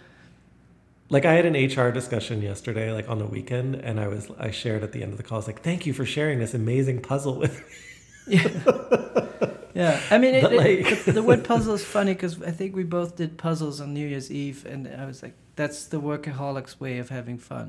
[1.09, 4.51] Like I had an HR discussion yesterday, like on the weekend, and I was I
[4.51, 5.37] shared at the end of the call.
[5.37, 8.49] I was like, "Thank you for sharing this amazing puzzle with me." yeah,
[9.77, 10.01] yeah.
[10.11, 13.17] I mean, it, But, it- the, word puzzle is funny because I think we both
[13.17, 17.09] did puzzles on New Year's Eve, and I was like, that's the workaholic's way of
[17.11, 17.67] having fun.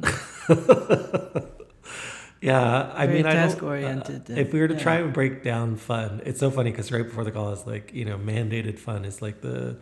[2.39, 4.80] Yeah, I Very mean, I don't- task-oriented uh, if we were to yeah.
[4.88, 7.91] try and break down fun, it's so funny because right before the call is like
[7.96, 9.78] you know mandated fun is like the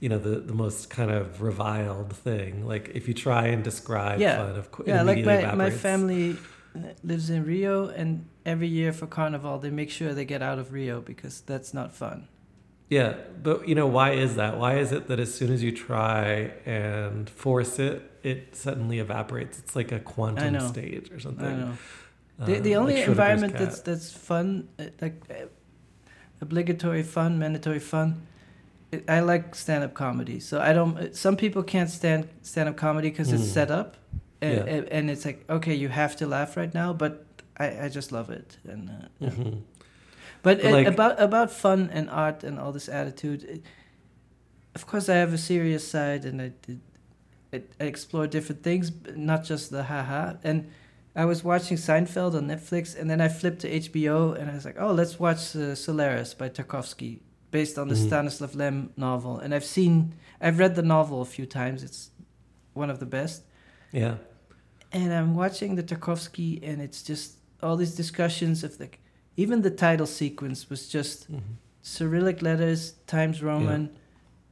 [0.00, 2.66] you know the the most kind of reviled thing.
[2.66, 4.38] Like if you try and describe Yeah.
[4.38, 6.36] fun, of course, yeah, like my, my family
[7.02, 10.72] lives in Rio, and every year for Carnival, they make sure they get out of
[10.72, 12.28] Rio because that's not fun.
[12.90, 14.58] Yeah, but you know why is that?
[14.58, 19.58] Why is it that as soon as you try and force it, it suddenly evaporates?
[19.58, 21.46] It's like a quantum state or something.
[21.46, 21.72] I know.
[22.38, 25.46] The, the only like environment that's that's fun, uh, like uh,
[26.40, 28.26] obligatory fun, mandatory fun.
[28.92, 30.98] It, I like stand up comedy, so I don't.
[30.98, 33.54] uh, Some people can't stand stand up comedy because it's Mm.
[33.54, 33.96] set up,
[34.44, 34.74] and, Yeah.
[34.74, 37.12] and, and it's like okay, you have to laugh right now, but
[37.64, 38.58] I, I just love it.
[38.72, 39.30] And uh, yeah.
[39.30, 39.60] Mhm.
[40.42, 43.62] But, But like- about about fun and art and all this attitude, it,
[44.74, 46.80] of course, I have a serious side, and I, did,
[47.52, 50.34] I, explore different things, not just the haha.
[50.42, 50.58] And
[51.16, 54.64] I was watching Seinfeld on Netflix, and then I flipped to HBO, and I was
[54.64, 57.20] like, oh, let's watch uh, Solaris by Tarkovsky,
[57.52, 58.06] based on the Mhm.
[58.06, 59.38] Stanislav Lem novel.
[59.42, 61.82] And I've seen, I've read the novel a few times.
[61.84, 62.10] It's
[62.74, 63.42] one of the best
[63.92, 64.16] Yeah.
[64.94, 69.00] And I'm watching the Tarkovsky, and it's just all these discussions of like,
[69.36, 71.40] even the title sequence was just Mhm.
[71.82, 73.90] Cyrillic letters, Times Roman,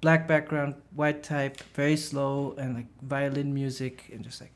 [0.03, 4.53] black background, white type, very slow, and like violin music, and just like,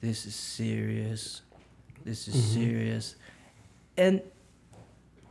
[0.00, 1.40] this is serious,
[2.04, 2.52] this is Mhm.
[2.54, 3.16] serious,
[3.96, 4.20] and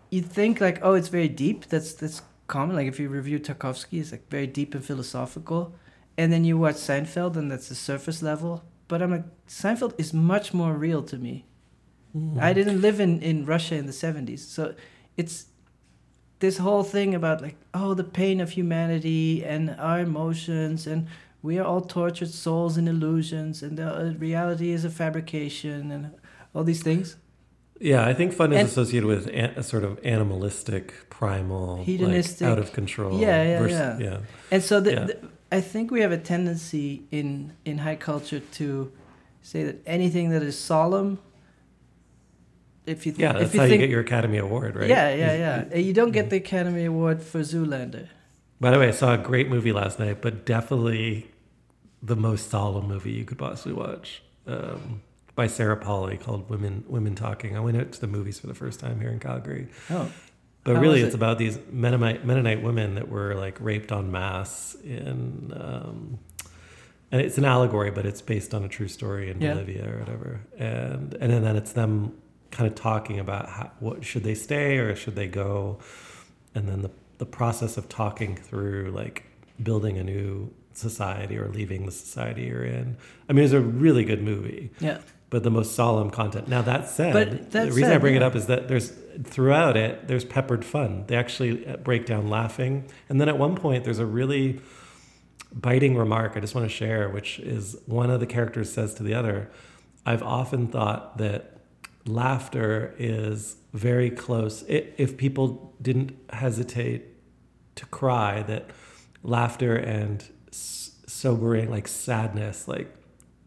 [0.09, 1.65] you think like, oh, it's very deep.
[1.69, 2.75] That's that's common.
[2.75, 5.73] Like if you review Tarkovsky, it's like very deep and philosophical,
[6.17, 8.63] and then you watch Seinfeld, and that's the surface level.
[8.93, 11.35] But I'm like, Seinfeld is much more real to me.
[12.15, 12.39] Mhm.
[12.39, 14.41] I didn't live in, in Russia in the 70s.
[14.55, 14.61] So
[15.17, 15.35] it's
[16.43, 21.07] this whole thing about like, oh, the pain of humanity and our emotions, and
[21.41, 26.11] we are all tortured souls and illusions, and the uh, reality is a fabrication, and
[26.53, 27.17] all these things.
[27.81, 32.41] Yeah, I think fun is And- associated with an, a sort of animalistic, primal, Hedonistic.
[32.45, 33.19] like, out of control.
[33.19, 33.97] Yeah, yeah, yeah.
[34.07, 34.17] yeah.
[34.51, 35.05] And so the, Yeah.
[35.09, 35.15] the,
[35.53, 38.91] I think we have a tendency in in high culture to
[39.43, 41.19] say that anything that is solemn.
[42.87, 44.89] If you th- Yeah, that's if you how think, you get your Academy Award, right?
[44.89, 45.77] Yeah, yeah, yeah.
[45.77, 48.07] You don't get the Academy Award for Zoolander.
[48.59, 51.29] By the way, I saw a great movie last night, but definitely
[52.01, 55.01] the most solemn movie you could possibly watch um,
[55.35, 58.55] by Sarah Polley called "Women Women Talking." I went out to the movies for the
[58.55, 60.11] first time here in Calgary, Oh,
[60.63, 64.11] but How really, was it's about these Mennonite Mennonite women that were like raped en
[64.11, 65.53] masse in.
[65.55, 66.19] Um,
[67.11, 69.53] and it's an allegory, but it's based on a true story in Yeah.
[69.53, 70.41] Bolivia or whatever.
[70.57, 72.13] And and then it's them
[72.49, 75.79] kind of talking about how, what should they stay or should they go,
[76.55, 79.25] and then the the process of talking through like
[79.61, 82.97] building a new society or leaving the society you're in.
[83.29, 84.97] I mean, it's a really good movie, yeah.
[85.33, 86.47] But the most solemn content.
[86.47, 88.93] Now that said, that the reason I said, bring it up is that there's
[89.23, 91.05] throughout it there's peppered fun.
[91.07, 94.61] They actually uh, break down laughing, and then at one point there's a really
[95.51, 99.03] biting remark I just want to share, which is one of the characters says to
[99.03, 99.49] the other,
[100.05, 101.57] I've often thought that
[102.05, 104.63] laughter is very close.
[104.69, 107.05] I if people didn't hesitate
[107.73, 108.69] to cry, that
[109.23, 112.95] laughter and s- sobering, like sadness, like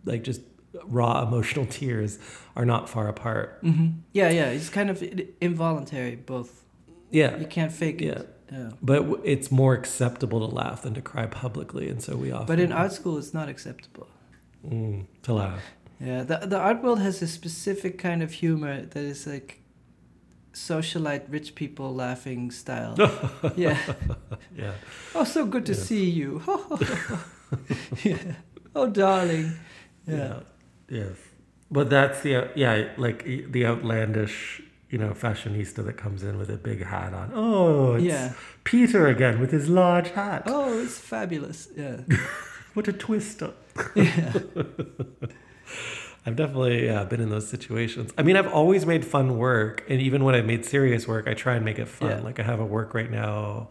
[0.05, 0.41] like just
[0.85, 2.19] raw emotional tears,
[2.55, 3.59] are not far apart.
[3.63, 4.51] hmm Yeah, yeah.
[4.51, 5.03] It's kind of
[5.41, 6.17] involuntary.
[6.17, 6.63] Both.
[7.11, 8.13] Yeah, You can't fake yeah.
[8.13, 8.29] it.
[8.53, 8.71] Yeah.
[8.83, 12.47] But it's more acceptable to laugh than to cry publicly, and so we often.
[12.47, 14.07] But in art school, it's not acceptable.
[14.65, 15.63] mm, to laugh.
[16.01, 19.63] Yeah, the the art world has a specific kind of humor that is like
[20.53, 22.95] socialite rich people laughing style.
[23.57, 23.79] yeah.
[24.57, 24.73] Yeah.
[25.15, 25.79] Oh, so good to Yeah.
[25.89, 26.41] see you.
[28.05, 28.19] yeah.
[28.75, 29.53] Oh, darling.
[30.07, 30.41] Yeah.
[30.89, 31.17] Yes.
[31.71, 36.57] But that's the yeah, like the outlandish, you know, fashionista that comes in with a
[36.57, 37.33] big hat on.
[37.35, 38.33] Oh, it's Yeah.
[38.65, 40.45] Peter again with his large hat.
[40.47, 41.69] Oh, it's fabulous.
[41.77, 42.01] Yeah.
[42.75, 43.43] What a twist!
[43.95, 44.35] yeah.
[46.27, 48.13] I've definitely yeah, been in those situations.
[48.19, 51.33] I mean, I've always made fun work, and even when I've made serious work, I
[51.33, 52.11] try and make it fun.
[52.11, 52.21] Yeah.
[52.21, 53.71] Like I have a work right now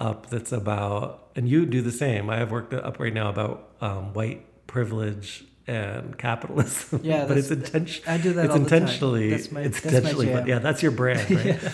[0.00, 2.30] up that's about, and you do the same.
[2.30, 7.00] I have work up right now about um, white privilege and capitalism.
[7.02, 8.12] Yeah, but it's intentional.
[8.14, 8.78] I do that It's all the time.
[8.82, 9.30] intentionally.
[9.30, 10.32] That's my- it's that's intentionally.
[10.32, 11.46] But yeah, that's your brand, right?
[11.46, 11.70] Yeah.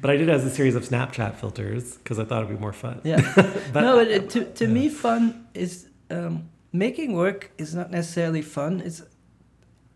[0.00, 2.60] But I did it as a series of Snapchat filters because I thought it'd be
[2.60, 3.00] more fun.
[3.04, 3.20] Yeah.
[3.72, 4.70] But no, it- to to yeah.
[4.72, 8.80] me, fun is um, making work is not necessarily fun.
[8.80, 9.02] It's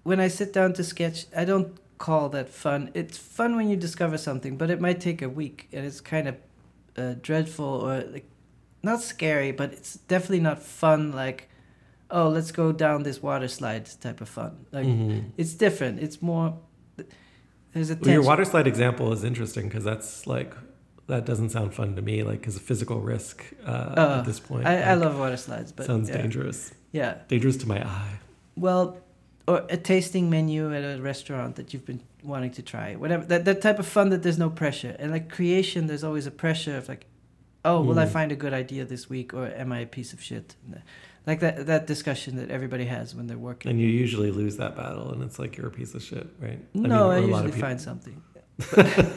[0.02, 2.90] when I sit down to sketch, I don't call that fun.
[2.94, 6.28] It's fun when you discover something, but it might take a week, and it's kind
[6.28, 6.36] of
[6.98, 8.28] uh, dreadful or like
[8.82, 11.12] not scary, but it's definitely not fun.
[11.12, 11.48] Like,
[12.10, 14.66] oh, let's go down this water slide type of fun.
[14.72, 15.32] Like, Mhm.
[15.36, 16.00] it's different.
[16.00, 16.58] It's more.
[17.72, 20.54] There's a Well, your water slide example is interesting because that's like
[21.06, 22.22] that doesn't sound fun to me.
[22.22, 24.66] Like, because a physical risk uh, Uh, at this point.
[24.66, 26.18] I, I love water slides, but sounds yeah.
[26.18, 26.72] dangerous.
[26.92, 27.16] Yeah.
[27.28, 28.20] Dangerous to my eye.
[28.56, 28.98] Well,
[29.46, 33.24] or a tasting menu at a restaurant that you've been wanting to try, whatever.
[33.26, 36.30] That that type of fun that there's no pressure, and like creation, there's always a
[36.30, 37.06] pressure of like,
[37.64, 38.10] oh, will I Mm.
[38.12, 40.54] find a good idea this week, or am I a piece of shit?
[41.26, 43.70] Like that that discussion that everybody has when they're working.
[43.70, 46.60] And you usually lose that battle, and it's like you're a piece of shit, right?
[46.74, 48.22] no, I, a lot usually of people- find something.
[48.76, 49.16] but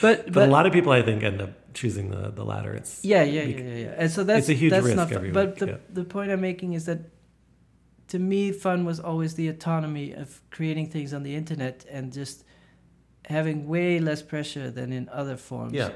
[0.00, 2.72] But, but a lot of people, I think, end up choosing the the latter.
[2.74, 3.94] It's yeah, yeah, yeah, yeah, yeah.
[3.98, 5.32] And so that's a huge that's risk not fun.
[5.32, 5.76] But week, the yeah.
[5.92, 7.00] the point I'm making is that
[8.08, 12.44] to me, fun was always the autonomy of creating things on the internet and just
[13.26, 15.74] having way less pressure than in other forms.
[15.74, 15.90] yeah,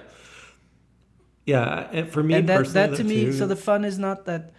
[1.46, 2.04] yeah.
[2.04, 4.52] For me and that personally, that to me, too- so the fun is not that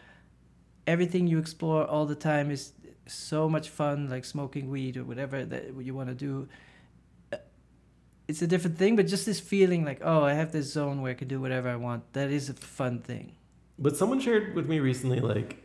[0.88, 2.74] everything you explore all the time is
[3.06, 6.48] so much fun, like smoking weed or whatever that you want to do.
[8.28, 11.12] It's a different thing, but just this feeling like, oh, I have this zone where
[11.12, 12.14] I can do whatever I want.
[12.14, 13.34] That is a fun thing.
[13.78, 15.58] But someone shared with me recently, like,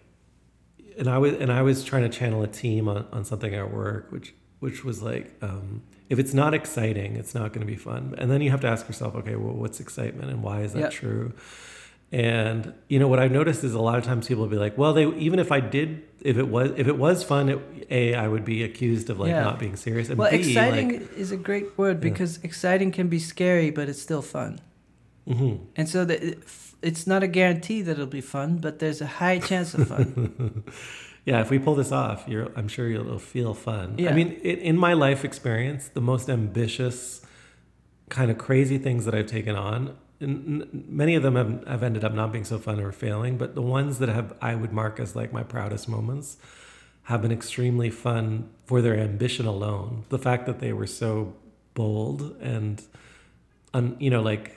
[0.98, 3.72] and I was and I was trying to channel a team on, on something at
[3.72, 7.76] work, which which was like, um, if it's not exciting, it's not going to be
[7.76, 8.16] fun.
[8.18, 10.80] And then you have to ask yourself, okay, well, what's excitement, and why is that
[10.80, 10.88] Yeah.
[10.88, 11.32] true?
[12.10, 14.78] And you know what I've noticed is a lot of times people will be like,
[14.78, 17.58] well, they even if I did, if it was if it was fun, it,
[17.90, 19.42] a I would be accused of like Yeah.
[19.44, 22.10] not being serious, and well, b exciting like, is a great word Yeah.
[22.10, 24.58] because exciting can be scary, but it's still fun.
[25.28, 25.58] mhm.
[25.76, 26.20] And so that
[26.80, 30.64] it's not a guarantee that it'll be fun, but there's a high chance of fun.
[31.26, 33.96] yeah, if we pull this off, you're, I'm sure you'll it'll feel fun.
[33.98, 34.10] Yeah.
[34.10, 37.20] I mean, in, in my life experience, the most ambitious,
[38.08, 42.12] kind of crazy things that I've taken on, many of them have, have ended up
[42.12, 45.14] not being so fun or failing, but the ones that have I would mark as
[45.14, 46.36] like my proudest moments
[47.04, 50.04] have been extremely fun for their ambition alone.
[50.08, 51.34] The fact that they were so
[51.74, 52.82] bold and,
[53.72, 54.56] un, you know, like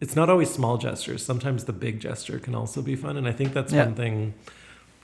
[0.00, 1.24] it's not always small gestures.
[1.24, 3.16] Sometimes the big gesture can also be fun.
[3.16, 3.84] And I think that's Yeah.
[3.84, 4.34] one thing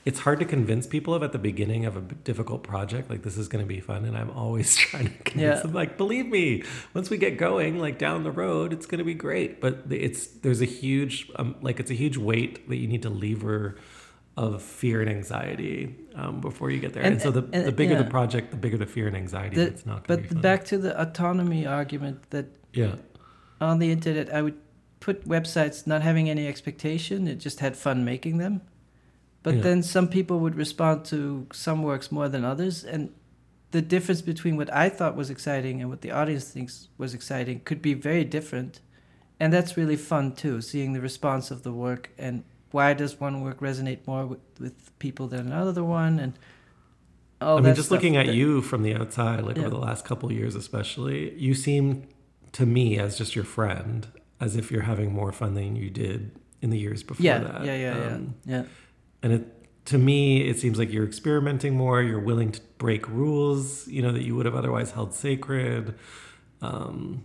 [0.04, 3.08] it's hard to convince people of at the beginning of a difficult project.
[3.08, 4.04] Like, this is going to be fun.
[4.04, 5.62] And I'm always trying to convince Yeah.
[5.62, 9.04] them, like, believe me, once we get going, like down the road, it's going to
[9.04, 9.60] be great.
[9.60, 13.10] But it's, there's a huge, um, like, it's a huge weight that you need to
[13.10, 13.76] lever
[14.36, 17.02] of fear and anxiety um, before you get there.
[17.02, 18.02] And, And- so the, and- the bigger yeah.
[18.02, 19.56] the project, the bigger the fear and anxiety.
[19.56, 22.94] The- it's not But back to the autonomy argument that yeah.
[23.60, 24.56] on the internet I would
[25.00, 28.62] put websites not having any expectation, it just had fun making them.
[29.42, 29.60] But Yeah.
[29.62, 33.10] then some people would respond to some works more than others and
[33.72, 37.60] the difference between what I thought was exciting and what the audience thinks was exciting
[37.64, 38.80] could be very different.
[39.40, 43.40] And that's really fun too, seeing the response of the work and why does one
[43.40, 46.34] work resonate more with, with people than another one and
[47.40, 49.62] all I mean, just looking at that- you from the outside, like Yeah.
[49.62, 52.04] over the last couple of years, especially, you seem
[52.52, 54.06] to me as just your friend,
[54.40, 56.30] as if you're having more fun than you did
[56.60, 57.64] in the years before Yeah, that.
[57.64, 58.56] yeah, yeah, Um, yeah.
[58.58, 58.64] Yeah.
[59.22, 62.02] And it, to me, it seems like you're experimenting more.
[62.02, 65.94] You're willing to break rules, you know, that you would have otherwise held sacred.
[66.60, 67.24] Um,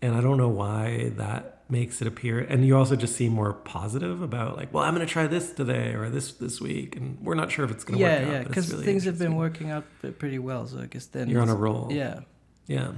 [0.00, 2.40] and I don't know why that makes it appear.
[2.40, 5.52] And you also just seem more positive about like, well, I'm going to try this
[5.52, 8.26] today or this this week, and we're not sure if it's going to yeah, work
[8.28, 8.32] out.
[8.32, 9.84] yeah, because really things have been working out
[10.18, 10.66] pretty well.
[10.66, 11.88] So I guess then You're on a roll.
[11.90, 12.20] Yeah,
[12.66, 12.92] Yeah.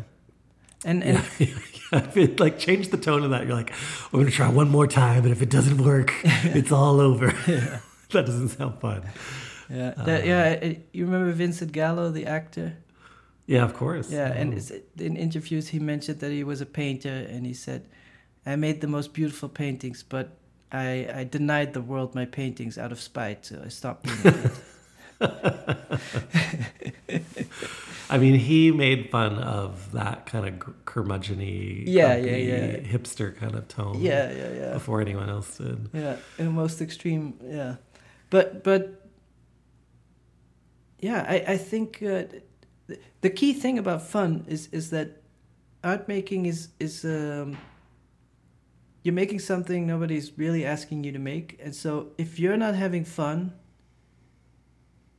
[0.85, 1.47] and and yeah,
[1.93, 3.73] If it like change the tone of that, you're like,
[4.11, 7.33] we're gonna try one more time, but if it doesn't work, it's all over.
[8.15, 9.03] that doesn't sound fun.
[9.71, 10.59] yeah, that, yeah.
[10.63, 12.77] Um, you remember Vincent Gallo, the actor?
[13.47, 14.11] Yeah, of course.
[14.11, 14.57] Yeah, and Oh.
[14.57, 17.83] it's, in interviews he mentioned that he was a painter, and he said,
[18.47, 20.27] "I made the most beautiful paintings, but
[20.73, 24.53] I I denied the world my paintings out of spite, so I stopped doing it."
[28.11, 30.55] I mean, he made fun of that kind of
[30.85, 32.77] curmudgeony, Yeah, yeah, yeah.
[32.93, 34.01] hipster kind of tone.
[34.01, 34.73] yeah, yeah, yeah.
[34.75, 35.89] Before anyone else did.
[35.93, 37.35] Yeah, in most extreme.
[37.43, 37.77] Yeah,
[38.31, 39.01] but but
[41.01, 42.25] yeah, I I think uh,
[42.89, 45.09] th- the key thing about fun is is that
[45.83, 47.57] art making is is um,
[49.03, 53.05] you're making something nobody's really asking you to make, and so if you're not having
[53.05, 53.53] fun,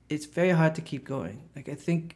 [0.10, 1.42] it's very hard to keep going.
[1.56, 2.16] Like I think.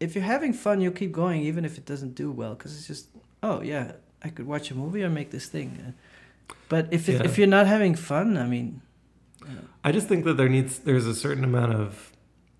[0.00, 2.86] If you're having fun, you'll keep going even if it doesn't do well, because it's
[2.88, 3.06] just,
[3.42, 3.92] oh yeah,
[4.22, 5.94] I could watch a movie or make this thing.
[6.68, 7.24] But if it, Yeah.
[7.24, 8.82] if you're not having fun, I mean,
[9.82, 12.12] I just think that there needs there's a certain amount of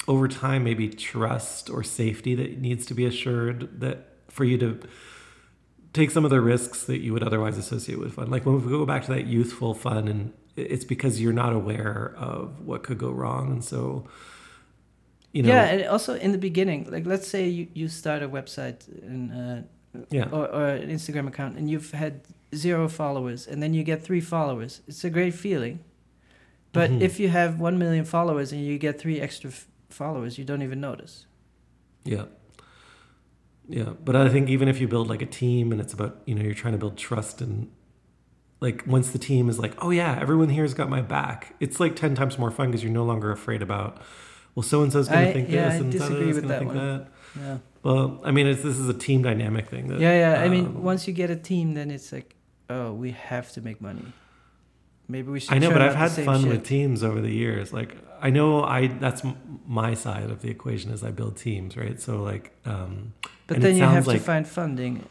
[0.06, 4.80] over time maybe trust or safety that needs to be assured that for you to
[5.92, 8.28] take some of the risks that you would otherwise associate with fun.
[8.28, 12.14] Like when we go back to that youthful fun and it's because you're not aware
[12.16, 14.06] of what could go wrong and so
[15.32, 18.28] you know yeah, and also in the beginning, like let's say you, you start a
[18.28, 22.20] website and uh, yeah or, or an Instagram account and you've had
[22.54, 24.82] zero followers and then you get three followers.
[24.86, 25.80] It's a great feeling.
[26.74, 27.00] But Mhm.
[27.00, 30.60] if you have one million followers and you get three extra f- followers, you don't
[30.62, 31.24] even notice.
[32.04, 32.24] Yeah.
[33.68, 33.94] Yeah.
[34.04, 36.42] But I think even if you build like a team and it's about, you know,
[36.42, 37.70] you're trying to build trust and
[38.60, 41.96] like once the team is like, oh yeah, everyone here's got my back, it's like
[41.96, 44.00] 10 times more fun because you're no longer afraid about,
[44.54, 46.58] well, so and so's going to think yeah, this I and so is with that
[46.58, 46.76] think one.
[46.76, 47.06] that.
[47.40, 47.58] Yeah.
[47.82, 49.88] Well, I mean, it's, this is a team dynamic thing.
[49.88, 50.42] That, Yeah, yeah.
[50.42, 52.34] I mean, um, once you get a team, then it's like,
[52.70, 54.04] oh, we have to make money.
[55.08, 55.52] Maybe we should.
[55.54, 56.50] I know, but I've had fun shit.
[56.50, 57.72] with teams over the years.
[57.72, 59.22] Like I know I that's
[59.66, 62.00] my side of the equation is I build teams, right?
[62.00, 63.12] So like, um,
[63.46, 65.04] But then you have like- to find funding.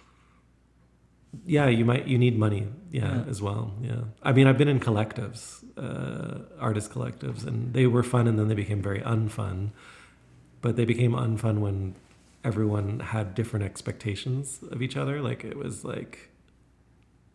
[1.46, 3.24] Yeah, you might you need money, yeah, Yeah.
[3.30, 3.74] as well.
[3.82, 8.38] Yeah, I mean, I've been in collectives, uh, artist collectives, and they were fun, and
[8.38, 9.72] then they became very unfun.
[10.62, 11.96] But they became unfun when
[12.44, 15.22] everyone had different expectations of each other.
[15.22, 16.30] Like it was like,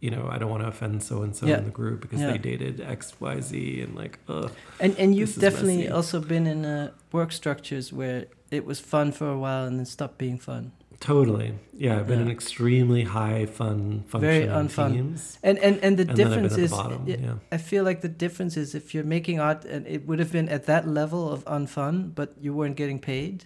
[0.01, 2.33] you know, I don't want to offend so and so in the group because Yeah.
[2.33, 4.51] they dated X, Y, Z, and like, ugh.
[4.81, 5.91] And and you've definitely messy.
[5.91, 9.87] also been in uh, work structures where it was fun for a while and then
[9.87, 10.73] stopped being fun.
[11.01, 11.99] Totally, yeah.
[11.99, 12.27] I've been Yeah.
[12.27, 14.93] in extremely high fun Very functioning unfun.
[14.95, 17.03] teams, And and and the and then I've been difference is, bottom.
[17.07, 17.35] it- yeah.
[17.53, 20.49] I feel like the difference is if you're making art and it would have been
[20.49, 23.45] at that level of unfun, but you weren't getting paid.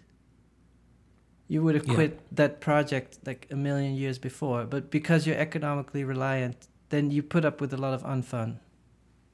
[1.49, 1.95] You would have Yeah.
[1.95, 7.23] quit that project like a million years before, but because you're economically reliant, then you
[7.23, 8.57] put up with a lot of unfun.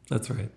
[0.09, 0.51] That's right.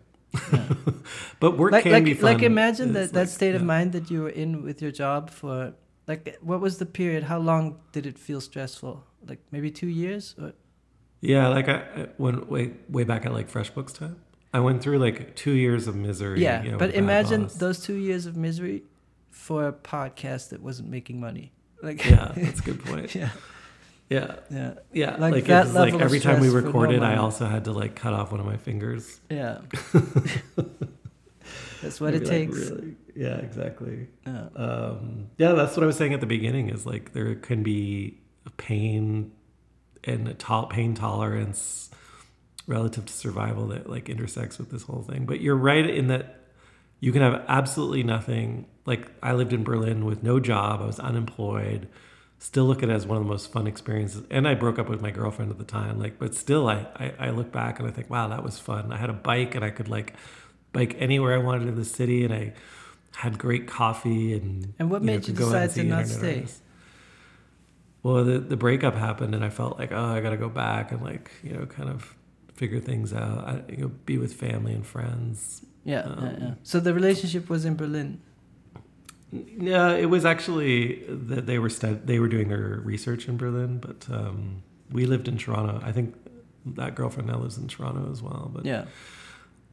[0.54, 0.74] Yeah.
[1.40, 2.34] but work like can like be fun.
[2.34, 5.30] like imagine that that like- state of mind that you were in with your job
[5.30, 5.74] for
[6.08, 7.24] like what was the period?
[7.24, 9.04] How long did it feel stressful?
[9.28, 10.36] Like maybe two years?
[10.42, 10.54] Or,
[11.22, 14.16] Yeah, like I went way way back at like FreshBooks time.
[14.54, 16.42] I went through like two years of misery.
[16.42, 17.56] yeah, you know, but with a bad imagine boss.
[17.56, 18.84] those two years of misery
[19.32, 21.52] for a podcast that wasn't making money.
[21.82, 23.16] Like Yeah, that's a good point.
[23.16, 23.30] yeah,
[24.10, 24.36] Yeah.
[24.52, 25.12] Yeah, Yeah.
[25.18, 27.66] Like Like, that like level of every time we for no recorded, I also had
[27.66, 29.20] to like cut off one of my fingers.
[29.30, 29.60] yeah.
[31.82, 32.70] That's what Maybe, it like, takes.
[32.70, 34.08] really- Yeah, exactly.
[34.28, 34.50] Yeah.
[34.56, 36.70] Um, yeah, that's what I was saying at the beginning.
[36.70, 38.20] Is like there can be
[38.58, 39.32] pain
[40.04, 41.90] and a to- pain tolerance
[42.68, 45.26] relative to survival that like intersects with this whole thing.
[45.26, 46.41] But you're right in that
[47.02, 48.68] you can have absolutely nothing.
[48.86, 50.82] Like I lived in Berlin with no job.
[50.82, 51.90] I was unemployed.
[52.40, 54.24] Still look at it as one of the most fun experiences.
[54.32, 56.00] And I broke up with my girlfriend at the time.
[56.00, 58.92] Like, but still, I, I, I look back and I think, wow, that was fun.
[58.92, 60.14] I had a bike and I could like
[60.74, 62.54] bike anywhere I wanted in the city, and I
[63.16, 64.74] had great coffee and.
[64.80, 66.36] And what know, made you could go out decide to not stay?
[66.38, 66.62] artists.
[68.04, 70.92] Well, the the breakup happened, and I felt like, oh, I got to go back
[70.92, 72.16] and like you know, kind of
[72.54, 73.48] figure things out.
[73.48, 75.66] I, you know, be with family and friends.
[75.84, 76.54] Yeah, yeah, Um, yeah.
[76.64, 78.22] So the relationship was in Berlin.
[79.32, 83.78] Yeah, it was actually that they were stud- they were doing their research in Berlin,
[83.80, 84.62] but um,
[84.92, 85.82] we lived in Toronto.
[85.84, 86.16] I think
[86.66, 88.52] that girlfriend now lives in Toronto as well.
[88.54, 88.86] But Yeah,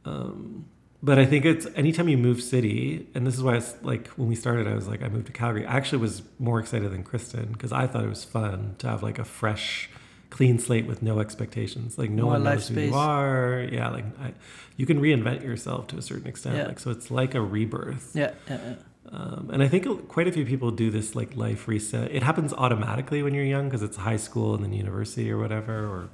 [0.05, 0.65] um,
[1.03, 4.27] but I think it's anytime you move city, and this is why it's like when
[4.29, 5.65] we started, I was like, I moved to Calgary.
[5.65, 9.03] I actually was more excited than Kristen because I thought it was fun to have
[9.03, 9.89] like a fresh,
[10.29, 11.97] clean slate with no expectations.
[11.97, 12.91] Like no More one knows who space.
[12.91, 13.67] you are.
[13.71, 14.33] Yeah, like I,
[14.77, 16.57] you can reinvent yourself to a certain extent.
[16.57, 16.67] Yeah.
[16.67, 18.11] Like so, it's like a rebirth.
[18.13, 18.59] yeah, yeah.
[18.63, 18.75] yeah.
[19.11, 22.11] Um, and I think quite a few people do this like life reset.
[22.11, 25.73] It happens automatically when you're young because it's high school and then university or whatever.
[25.87, 26.09] Or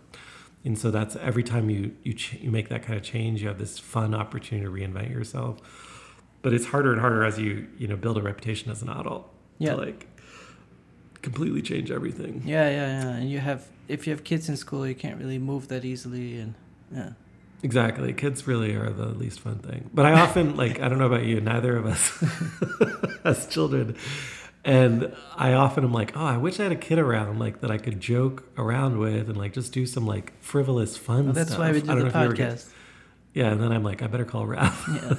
[0.63, 3.49] and so that's every time you you ch- you make that kind of change, you
[3.49, 5.59] have this fun opportunity to reinvent yourself.
[6.41, 9.29] But it's harder and harder as you you know build a reputation as an adult
[9.57, 9.71] Yeah.
[9.71, 10.07] to like
[11.25, 12.33] completely change everything.
[12.45, 13.09] Yeah, yeah, yeah.
[13.19, 16.37] And you have, if you have kids in school, you can't really move that easily.
[16.39, 16.53] And
[16.91, 17.09] yeah,
[17.63, 18.13] Exactly.
[18.13, 19.89] Kids really are the least fun thing.
[19.93, 22.03] But I often like I don't know about you, neither of us
[23.25, 23.95] as children.
[24.63, 27.69] And I often am like, oh, I wish I had a kid around like that
[27.69, 31.49] I could joke around with and like just do some like frivolous fun well, that's
[31.49, 31.59] stuff.
[31.59, 32.69] why we do the know if you ever get- podcast.
[33.33, 34.83] yeah, and then I'm like, I better call Ralph.
[34.89, 35.13] Yeah,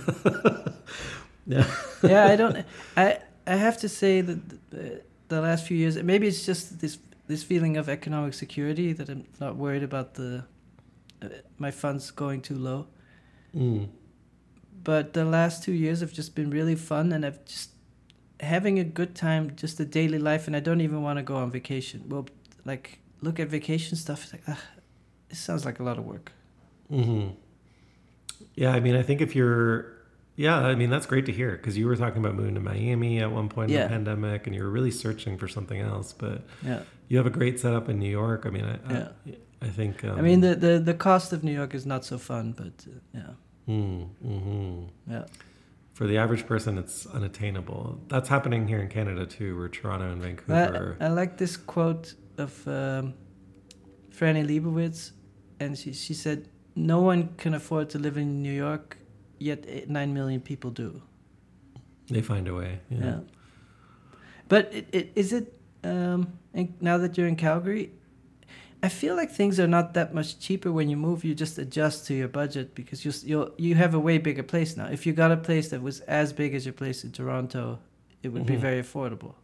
[1.46, 1.66] yeah.
[2.02, 2.26] yeah.
[2.26, 2.64] I don't.
[2.96, 4.38] I I have to say that
[4.70, 6.98] the, the last few years, maybe it's just this
[7.28, 10.44] this feeling of economic security that I'm not worried about the
[11.22, 12.86] uh, my funds going too low.
[13.54, 13.88] Mm.
[14.84, 17.70] but the last two years have just been really fun and i've just
[18.40, 21.36] having a good time just the daily life and i don't even want to go
[21.36, 22.26] on vacation well
[22.66, 24.60] like look at vacation stuff it's like ah,
[25.30, 26.32] it sounds like a lot of work
[26.90, 27.28] hmm
[28.54, 29.95] Yeah, I mean, I think if you're,
[30.36, 33.20] yeah, I mean, that's great to hear because you were talking about moving to Miami
[33.20, 36.12] at one point in the pandemic and you were really searching for something else.
[36.12, 38.46] But yeah you have a great setup in New York.
[38.46, 39.08] I mean, I, Yeah.
[39.26, 40.04] I, I think.
[40.04, 42.74] Um, i mean the, the the cost of new york is not so fun but
[42.86, 44.88] uh, yeah mm, mhm.
[45.08, 45.24] yeah
[45.94, 47.82] For the average person, it's unattainable.
[48.12, 50.96] That's happening here in Canada too, where Toronto and I, Vancouver.
[51.00, 52.06] I like this quote
[52.44, 53.14] of um,
[54.16, 55.12] Franny Lebowitz,
[55.58, 56.38] and she, she said,
[56.74, 58.86] No one can afford to live in New York,
[59.38, 61.02] yet eight, 9 million people do.
[62.10, 62.80] they find a way.
[62.90, 63.04] Yeah.
[63.04, 63.20] Yeah.
[64.48, 66.38] But it, it, is it um,
[66.80, 67.90] now that you're in Calgary?
[68.82, 71.24] I feel like things are not that much cheaper when you move.
[71.24, 74.76] You just adjust to your budget because you you you have a way bigger place
[74.76, 74.86] now.
[74.86, 77.78] If you got a place that was as big as your place in Toronto,
[78.22, 78.60] it would be Mhm.
[78.60, 79.34] very affordable.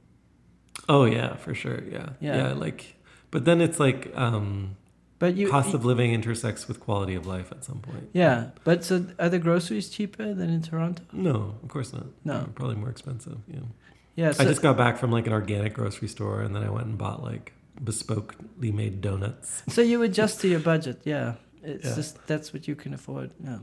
[0.89, 1.83] Oh yeah, for sure.
[1.91, 2.11] Yeah.
[2.21, 2.53] Yeah.
[2.53, 2.95] Like,
[3.31, 4.77] but then it's like um,
[5.23, 8.09] But you cost of living intersects with quality of life at some point.
[8.13, 8.51] yeah.
[8.65, 11.05] But so are the groceries cheaper than in Toronto?
[11.13, 12.07] No, of course not.
[12.25, 12.49] No.
[12.57, 13.39] Probably more expensive.
[13.47, 13.61] Yeah.
[14.17, 14.33] Yeah.
[14.33, 16.87] So, I just got back from like an organic grocery store, and then I went
[16.87, 19.63] and bought like bespokely made donuts.
[19.69, 21.03] so you adjust to your budget.
[21.05, 21.35] Yeah.
[21.63, 21.95] It's Yeah.
[21.95, 23.31] just that's what you can afford.
[23.45, 23.59] Yeah.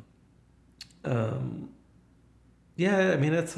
[1.04, 1.72] Um,
[2.78, 3.58] yeah, I mean, it's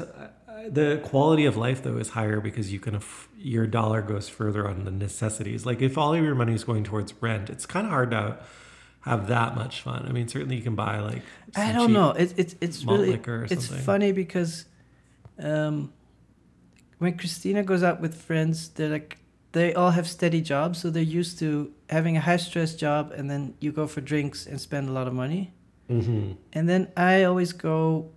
[0.70, 4.68] the quality of life though is higher because you can aff- your dollar goes further
[4.68, 5.66] on the necessities.
[5.66, 8.38] Like if all of your money is going towards rent, it's kind of hard to
[9.00, 10.06] have that much fun.
[10.08, 11.22] I mean, certainly you can buy like
[11.56, 12.10] I don't know.
[12.10, 14.64] It's it's it's really liquor or it's funny because
[15.38, 15.92] um,
[16.98, 19.18] when Christina goes out with friends, they're like
[19.52, 23.30] they all have steady jobs, so they're used to having a high stress job, and
[23.30, 25.52] then you go for drinks and spend a lot of money.
[25.88, 28.12] hmm And then I always go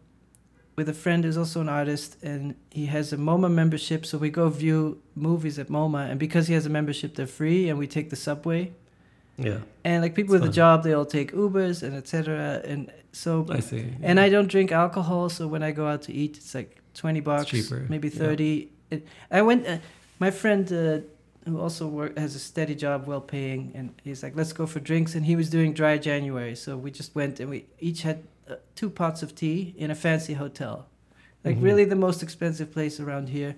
[0.75, 4.29] with a friend who's also an artist, and he has a MoMA membership, so we
[4.29, 7.87] go view movies at MoMA, and because he has a membership, they're free, and we
[7.87, 8.73] take the subway.
[9.37, 12.61] Yeah, And like people It's with a job, they all take Ubers and etc.
[12.63, 13.85] And so I see.
[14.01, 17.19] and I don't drink alcohol, so when I go out to eat, it's like twenty
[17.19, 17.51] bucks,
[17.89, 18.17] maybe yeah.
[18.17, 18.69] thirty.
[18.91, 19.67] It, I went.
[19.67, 19.79] Uh,
[20.19, 20.99] my friend uh,
[21.49, 24.79] who also work has a steady job, well paying, and he's like, "Let's go for
[24.79, 28.23] drinks." And he was doing dry January, so we just went and we each had
[28.49, 30.87] uh, two pots of tea in a fancy hotel,
[31.43, 31.63] like Mhm.
[31.63, 33.55] really the most expensive place around here.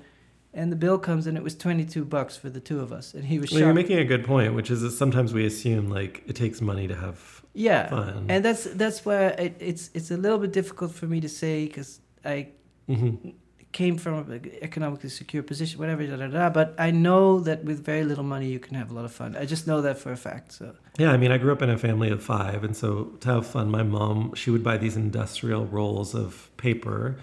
[0.53, 3.25] and the bill comes and it was 22 bucks for the two of us and
[3.25, 6.23] he was Well, you're making a good point, which is that sometimes we assume like
[6.25, 8.25] it takes money to have yeah fun.
[8.29, 11.65] and that's that's where it, it's it's a little bit difficult for me to say
[11.67, 12.47] because i
[12.89, 13.33] Mhm.
[13.73, 17.83] Came from an economically secure position whatever da, da, da, but i know that with
[17.83, 20.11] very little money you can have a lot of fun i just know that for
[20.11, 22.75] a fact so Yeah, I mean, I grew up in a family of five, and
[22.75, 22.87] so
[23.21, 27.17] to have fun, my mom she would buy these industrial rolls of paper,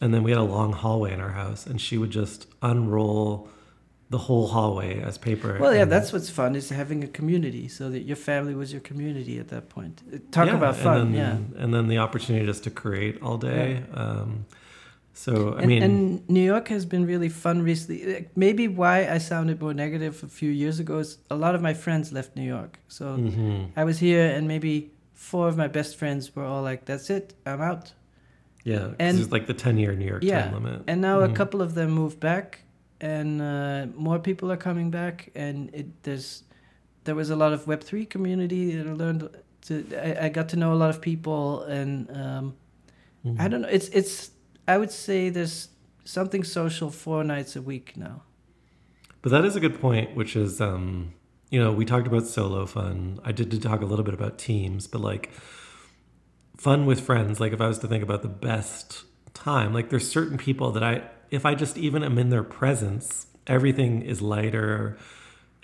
[0.00, 3.48] and then we had a long hallway in our house, and she would just unroll
[4.08, 5.52] the whole hallway as paper.
[5.60, 8.80] well yeah that's what's fun is having a community so that your family was your
[8.90, 9.94] community at that point
[10.32, 11.20] talk Yeah, about and fun then-
[11.56, 13.82] yeah and then the opportunity just to create all day.
[14.02, 14.46] Um,
[15.12, 18.26] so I and, mean, and New York has been really fun recently.
[18.36, 21.74] Maybe why I sounded more negative a few years ago is a lot of my
[21.74, 22.78] friends left New York.
[22.88, 23.70] So mhm.
[23.76, 27.34] I was here, and maybe four of my best friends were all like, "That's it,
[27.44, 27.92] I'm out."
[28.64, 31.28] Yeah, and- there's like the ten year New York Yeah, time limit, And now a
[31.28, 31.34] Mhm.
[31.34, 32.60] couple of them moved back,
[33.00, 35.30] and uh, more people are coming back.
[35.34, 36.44] And it there's
[37.04, 39.28] there was a lot of Web three community, and I learned
[39.66, 39.72] to.
[40.08, 42.54] I, I got to know a lot of people, and um,
[43.24, 43.40] Mhm.
[43.40, 43.68] I don't know.
[43.72, 44.30] It's it's.
[44.70, 45.68] I would say there's
[46.04, 48.22] something social four nights a week now.
[49.20, 51.12] But that is a good point, which is, um,
[51.50, 53.18] you know, we talked about solo fun.
[53.24, 55.30] I did to talk a little bit about teams, but like
[56.56, 57.40] fun with friends.
[57.40, 59.02] Like if I was to think about the best
[59.34, 61.02] time, like there's certain people that I,
[61.32, 64.96] if I just even am in their presence, everything is lighter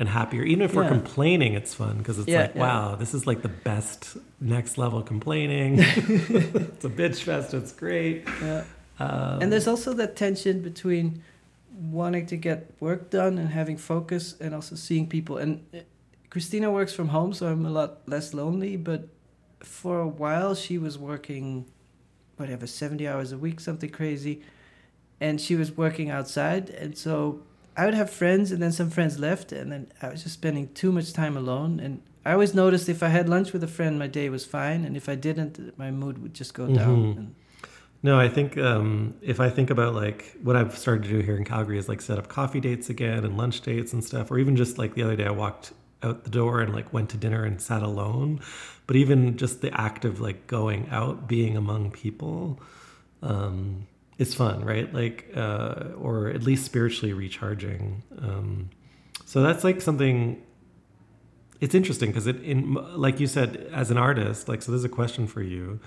[0.00, 0.42] and happier.
[0.42, 2.60] Even if we're complaining, it's fun because it's Yeah, like, yeah.
[2.60, 5.76] wow, this is like the best next level complaining.
[5.78, 7.54] it's a bitch fest.
[7.54, 8.26] It's great.
[8.98, 11.22] Um, and there's also that tension between
[11.78, 15.36] wanting to get work done and having focus and also seeing people.
[15.38, 15.78] And uh,
[16.30, 19.08] christina works from home so i'm a lot less lonely but
[19.60, 21.64] for a while she was working
[22.36, 24.42] whatever 70 hours a week something crazy
[25.18, 26.68] and she was working outside.
[26.70, 27.40] And so
[27.76, 30.68] i would have friends and then some friends left and then i was just spending
[30.74, 31.80] too much time alone.
[31.80, 34.84] And i always noticed if i had lunch with a friend my day was fine
[34.84, 36.96] and if i didn't my mood would just go down.
[37.14, 37.16] Mhm.
[37.18, 37.34] and,
[38.02, 41.36] No, I think um, if I think about like what I've started to do here
[41.36, 44.38] in Calgary is like set up coffee dates again and lunch dates and stuff, or
[44.38, 45.72] even just like the other day I walked
[46.02, 48.40] out the door and like went to dinner and sat alone.
[48.86, 52.60] But even just the act of like going out, being among people,
[53.22, 53.86] um,
[54.18, 54.92] is fun, right?
[54.92, 58.02] Like, uh, or at least spiritually recharging.
[58.18, 58.70] Um,
[59.24, 60.42] so that's like something.
[61.60, 64.72] It's interesting because it, in like you said, as an artist, like so.
[64.72, 65.80] There's a question for you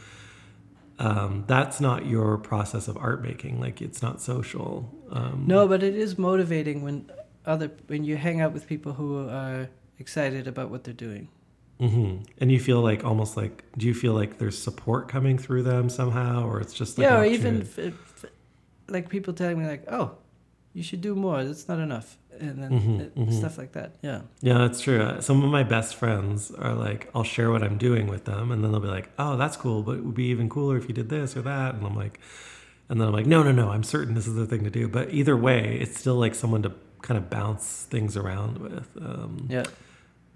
[0.99, 3.59] um, that's not your process of art making.
[3.59, 4.93] Like it's not social.
[5.11, 7.09] Um, No, but it is motivating when
[7.45, 11.29] other when you hang out with people who are excited about what they're doing.
[11.79, 15.63] hmm And you feel like almost like, do you feel like there's support coming through
[15.63, 18.25] them somehow, or it's just like yeah, or even f- f-
[18.89, 20.11] like people telling me like, "Oh,
[20.73, 21.43] you should do more.
[21.45, 23.33] That's not enough," and then Mhm, uh, mhm.
[23.33, 23.95] stuff like that.
[24.01, 25.01] Yeah, yeah, that's true.
[25.01, 28.51] Uh, Some of my best friends are like, I'll share what I'm doing with them,
[28.51, 30.87] and then they'll be like, "Oh, that's cool, but it would be even cooler if
[30.87, 32.19] you did this or that," and I'm like,
[32.89, 34.87] and then I'm like, "No, no, no, I'm certain this is the thing to do."
[34.87, 36.71] But either way, it's still like someone to
[37.01, 38.87] kind of bounce things around with.
[39.01, 39.63] Um, yeah.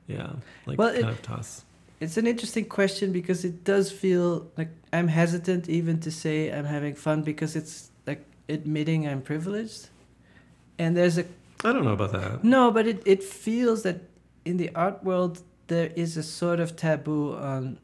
[0.08, 0.34] yeah,
[0.66, 1.64] like Well, kind it- of toss.
[2.00, 6.66] It's an interesting question because it does feel like I'm hesitant even to say I'm
[6.66, 9.88] having fun because it's like admitting I'm privileged,
[10.78, 11.24] and there's a
[11.64, 12.44] I don't know about that.
[12.44, 14.02] No, but it, it feels that
[14.46, 17.80] in the art world there is a sort of taboo on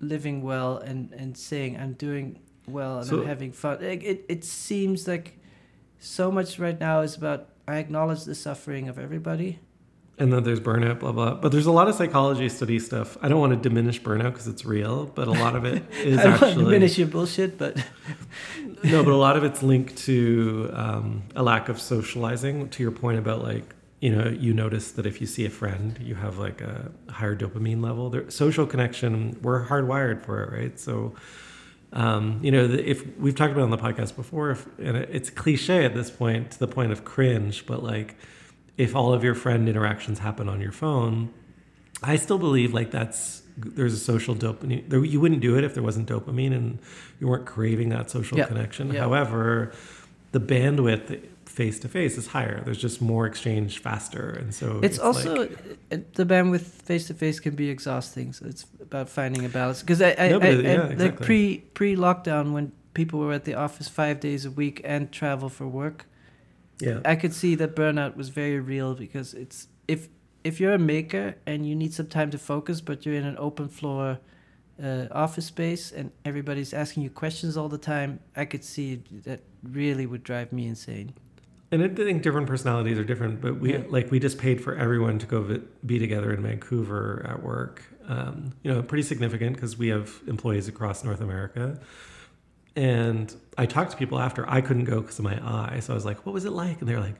[0.00, 3.78] living well and, and saying I'm doing well and So- I'm having fun.
[3.82, 5.38] Like, It, it seems like
[5.98, 9.60] so much right now is about I acknowledge the suffering of everybody.
[10.20, 11.34] And then there's burnout, blah blah.
[11.34, 13.16] But there's a lot of psychology study stuff.
[13.22, 16.18] I don't want to diminish burnout because it's real, but a lot of it is
[16.18, 17.82] I don't want to actually diminish your bullshit, but
[18.84, 19.02] no.
[19.02, 22.68] But a lot of it's linked to um, a lack of socializing.
[22.68, 25.98] To your point about like you know you notice that if you see a friend,
[26.02, 28.10] you have like a higher dopamine level.
[28.10, 30.78] There, social connection, we're hardwired for it, right?
[30.78, 31.14] So.
[31.92, 35.28] Um, you know, if we've talked about it on the podcast before, if, and it's
[35.28, 38.14] cliche at this point to the point of cringe, but like
[38.84, 41.28] if all of your friend interactions happen on your phone,
[42.02, 44.88] I still believe like that's there's a social dopamine.
[44.88, 46.78] There, you wouldn't do it if there wasn't dopamine and
[47.20, 48.46] you weren't craving that social Yeah.
[48.46, 48.84] connection.
[48.92, 49.00] Yeah.
[49.00, 49.72] However,
[50.32, 51.06] the bandwidth
[51.44, 52.62] face to face is higher.
[52.64, 55.58] There's just more exchange faster, and so it's, also like-
[55.92, 58.32] uh, the bandwidth face to face can be exhausting.
[58.32, 59.80] So it's about finding a balance.
[59.82, 61.26] Because I, I, No, I, yeah, I- like exactly.
[61.26, 65.48] pre pre lockdown when people were at the office five days a week and travel
[65.50, 66.06] for work,
[66.80, 67.00] yeah.
[67.04, 70.08] I could see that burnout was very real because it's if
[70.44, 73.36] if you're a maker and you need some time to focus, but you're in an
[73.38, 74.18] open floor
[74.82, 79.40] uh, office space and everybody's asking you questions all the time, I could see that
[79.62, 81.12] really would drive me insane.
[81.72, 83.82] And I think different personalities are different, but we Yeah.
[83.88, 87.82] like we just paid for everyone to go vi- be together in Vancouver at work.
[88.08, 91.78] Um, you know, pretty significant because we have employees across North America.
[92.80, 95.94] And I talked to people after I couldn't go because of my eye, so I
[95.94, 97.16] was like, "What was it like?" And they're like,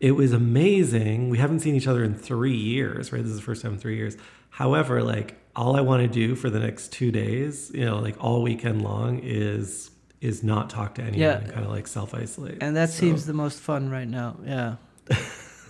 [0.00, 1.28] "It was amazing.
[1.30, 3.22] We haven't seen each other in three years, right?
[3.22, 4.16] This is the first time in three years.
[4.50, 8.16] However, like all I want to do for the next two days, you know, like
[8.22, 9.90] all weekend long, is
[10.20, 11.38] is not talk to anyone Yeah.
[11.38, 12.58] and kind of like self isolate.
[12.60, 14.36] And that So- seems the most fun right now.
[14.44, 14.76] Yeah.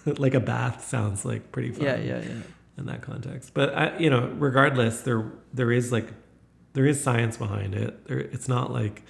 [0.07, 2.43] like a bath sounds like pretty fun Yeah, yeah, yeah.
[2.79, 6.09] in that context but I, you know regardless there there is like
[6.75, 9.03] there is science behind it there it's not like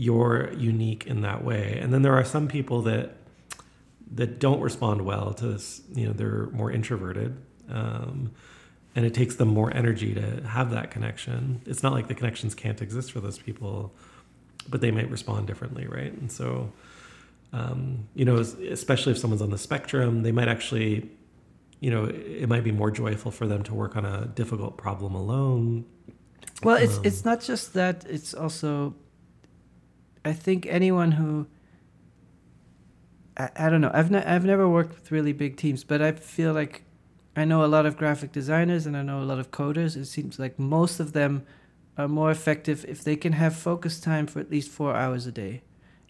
[0.00, 3.16] you're unique in that way and then there are some people that
[4.12, 7.36] that don't respond well to this you know they're more introverted
[7.68, 8.30] um,
[8.96, 12.54] and it takes them more energy to have that connection it's not like the connections
[12.54, 13.92] can't exist for those people
[14.68, 16.72] but they might respond differently right and so
[17.52, 21.10] um, you know, especially if someone's on the spectrum, they might actually,
[21.80, 25.14] you know, it might be more joyful for them to work on a difficult problem
[25.14, 25.84] alone.
[26.62, 28.04] Well, it's Um, it's not just that.
[28.08, 28.94] It's also,
[30.24, 31.46] I think anyone who.
[33.36, 33.90] I, I don't know.
[33.94, 36.82] I've ne- I've never worked with really big teams, but I feel like
[37.36, 39.96] I know a lot of graphic designers and I know a lot of coders.
[39.96, 41.46] It seems like most of them
[41.96, 45.32] are more effective if they can have focus time for at least four hours a
[45.32, 45.62] day.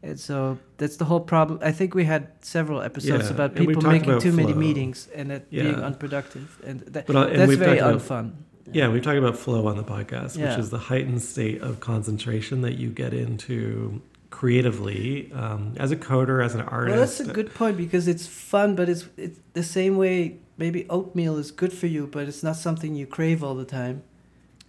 [0.03, 1.59] And so that's the whole problem.
[1.63, 5.51] I think we had several episodes Yeah, about people making too many meetings and it
[5.51, 8.33] being unproductive, and, that, uh, and that's very unfun.
[8.73, 10.51] Yeah, we've talked about flow on the podcast, Yeah.
[10.51, 14.01] which is the heightened state of concentration that you get into
[14.31, 16.91] creatively um, as a coder, as an artist.
[16.97, 20.87] Well, that's a good point because it's fun, but it's it's the same way maybe
[20.91, 24.03] oatmeal is good for you, but it's not something you crave all the time.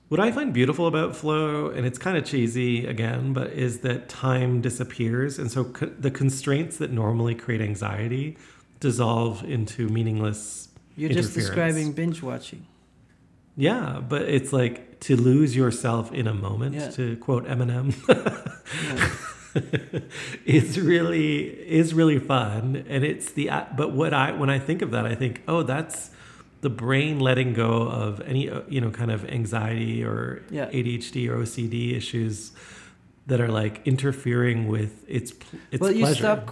[0.09, 4.09] What I find beautiful about flow, and it's kind of cheesy again, but is that
[4.09, 5.39] time disappears.
[5.39, 8.37] And so co- the constraints that normally create anxiety
[8.81, 10.67] dissolve into meaningless.
[10.97, 12.67] You're just describing binge watching.
[13.61, 16.89] Yeah, but it's like to lose yourself in a moment, Yeah.
[16.97, 17.93] to quote Eminem.
[20.45, 21.37] It's really
[21.79, 25.13] is really fun and it's the but what i when i think of that i
[25.13, 26.09] think oh that's
[26.61, 30.67] the brain letting go of any uh, you know kind of anxiety or Yeah.
[30.71, 32.51] adhd or ocd issues
[33.27, 35.33] that are like interfering with its
[35.71, 36.47] its well, you pleasure, stop right?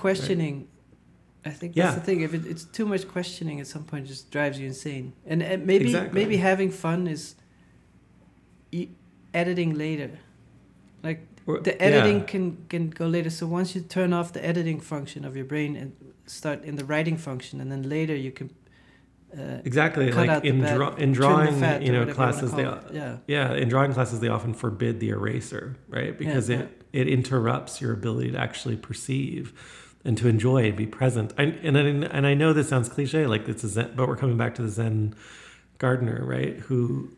[1.45, 1.95] I think that's Yeah.
[1.99, 2.21] the thing.
[2.21, 5.13] If it, it's too much questioning, at some point, it just drives you insane.
[5.25, 6.19] And, and maybe Exactly.
[6.21, 7.35] maybe having fun is
[8.71, 8.89] e-
[9.33, 10.11] editing later.
[11.03, 12.25] Like Or- the editing yeah.
[12.25, 13.29] can can go later.
[13.29, 15.93] So once you turn off the editing function of your brain and
[16.25, 18.49] start in the writing function, and then later you can.
[19.31, 22.51] Uh, exactly cut out like the in, bad- draw, in drawing fat you know classes
[22.51, 22.83] they it.
[22.91, 23.17] yeah.
[23.27, 26.17] Yeah, in drawing classes, they often forbid the eraser, right?
[26.17, 26.61] Because yeah.
[26.61, 29.53] it it interrupts your ability to actually perceive
[30.09, 31.31] and to enjoy and be present.
[31.37, 34.15] I, and I, and I know this sounds cliche, like it's a Zen, but we're
[34.17, 35.13] coming back to the Zen
[35.77, 36.55] gardener, right?
[36.61, 37.11] Who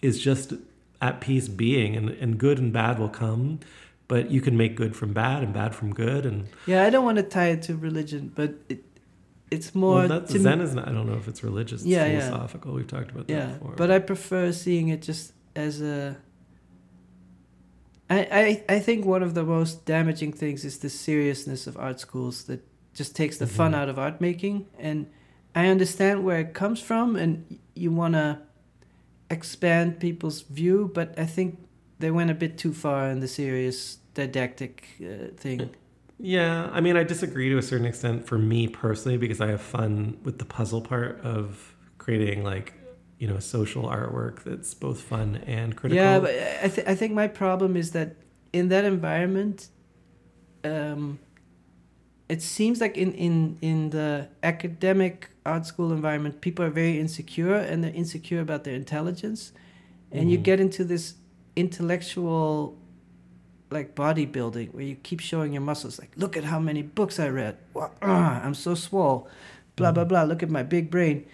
[0.00, 0.54] is just
[1.02, 3.60] at peace being, and, and good and bad will come,
[4.08, 7.04] but you can make good from bad and bad from good, and Yeah, I don't
[7.04, 8.84] want to tie it to religion, but it,
[9.50, 10.88] it's more well, that's to me- Zen is not.
[10.88, 12.20] I don't know if it's religious, it's Yeah, yeah.
[12.20, 12.72] philosophical.
[12.72, 13.74] We've talked about that yeah before.
[13.76, 16.16] but i prefer seeing it just as a
[18.10, 22.00] I, I i think one of the most damaging things is the seriousness of art
[22.00, 22.60] schools that
[22.94, 23.76] just takes the fun Mhm.
[23.80, 25.06] out of art making and
[25.54, 28.38] i understand where it comes from and you want to
[29.30, 31.58] expand people's view but i think
[31.98, 35.70] they went a bit too far in the serious didactic uh, thing
[36.22, 39.62] Yeah, I mean, I disagree to a certain extent for me personally because I have
[39.62, 42.74] fun with the puzzle part of creating like,
[43.20, 46.02] you know, social artwork that's both fun and critical.
[46.04, 46.30] Yeah, but
[46.64, 48.16] I, th- I think my problem is that
[48.52, 49.68] in that environment,
[50.64, 51.18] um,
[52.28, 57.56] it seems like in, in, in the academic art school environment, people are very insecure
[57.56, 59.52] and they're insecure about their intelligence.
[60.10, 60.42] And you Mhm.
[60.50, 61.14] get into this
[61.56, 62.76] intellectual
[63.70, 67.28] like bodybuilding where you keep showing your muscles like look at how many books i
[67.28, 67.56] read
[68.02, 69.28] i'm so swole
[69.76, 70.08] blah blah Mhm.
[70.08, 71.24] blah look at my big brain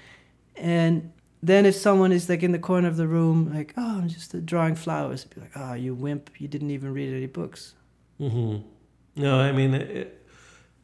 [0.57, 1.13] and
[1.43, 4.35] then if someone is like in the corner of the room like oh i'm just
[4.35, 7.75] uh, drawing flowers be like oh you wimp you didn't even read any books
[8.21, 8.63] Mm-hmm.
[9.17, 10.27] No, I mean, it,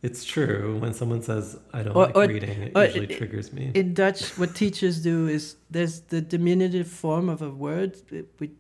[0.03, 0.77] it's true.
[0.79, 3.71] When someone says, I don't Or- like or- reading, it usually it- triggers me.
[3.75, 8.17] in dutch what teachers do is there's the diminutive form of a word uh,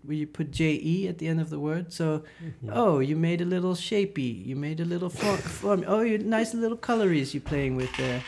[0.06, 2.22] where you put je at the end of the word so
[2.64, 2.70] Mhm.
[2.72, 5.84] oh you made a little shapey you made a little form, form.
[5.86, 8.22] oh you nice little colories you're playing with there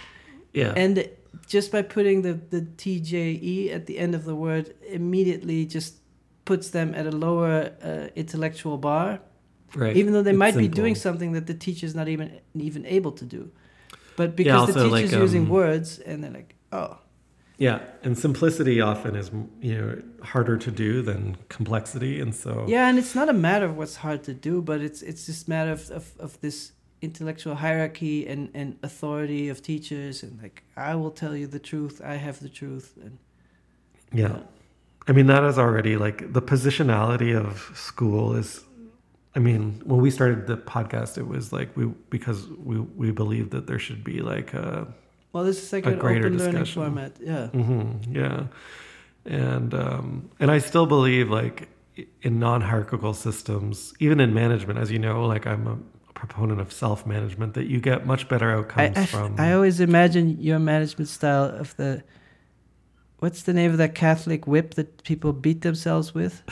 [0.53, 0.73] yeah.
[0.77, 1.09] and
[1.47, 5.97] just by putting the the tje at the end of the word immediately just
[6.45, 9.20] puts them at a lower uh, intellectual bar.
[9.76, 9.97] Right.
[9.97, 13.11] even though they It's might be doing something that the teacher's not even even able
[13.12, 13.51] to do.
[14.16, 16.99] But because the also, teacher's like, using um, words, and they're like, oh,
[17.59, 19.30] Yeah, and simplicity often is
[19.61, 23.66] you know harder to do than complexity, and so yeah, and it's not a matter
[23.66, 26.72] of what's hard to do, but it's it's just matter of of, of this
[27.03, 32.01] intellectual hierarchy and and authority of teachers, and like I will tell you the truth,
[32.05, 33.18] I have the truth, and
[34.12, 34.38] yeah.
[35.07, 38.64] I mean that is already like the positionality of school is.
[39.36, 43.51] I mean, when we started the podcast, it was like we because we we believed
[43.51, 44.86] that there should be like a
[45.32, 46.82] well, this is like A an greater open learning discussion.
[46.82, 47.49] format, yeah.
[47.49, 48.47] hmm yeah,
[49.24, 51.68] and um, and I still believe like
[52.22, 55.78] in non-hierarchical systems, even in management, as you know, like I'm a
[56.27, 59.39] proponent of self-management, that you get much better outcomes I, from.
[59.39, 62.03] I always imagine your management style of the
[63.18, 66.43] what's the name of that Catholic whip that people beat themselves with?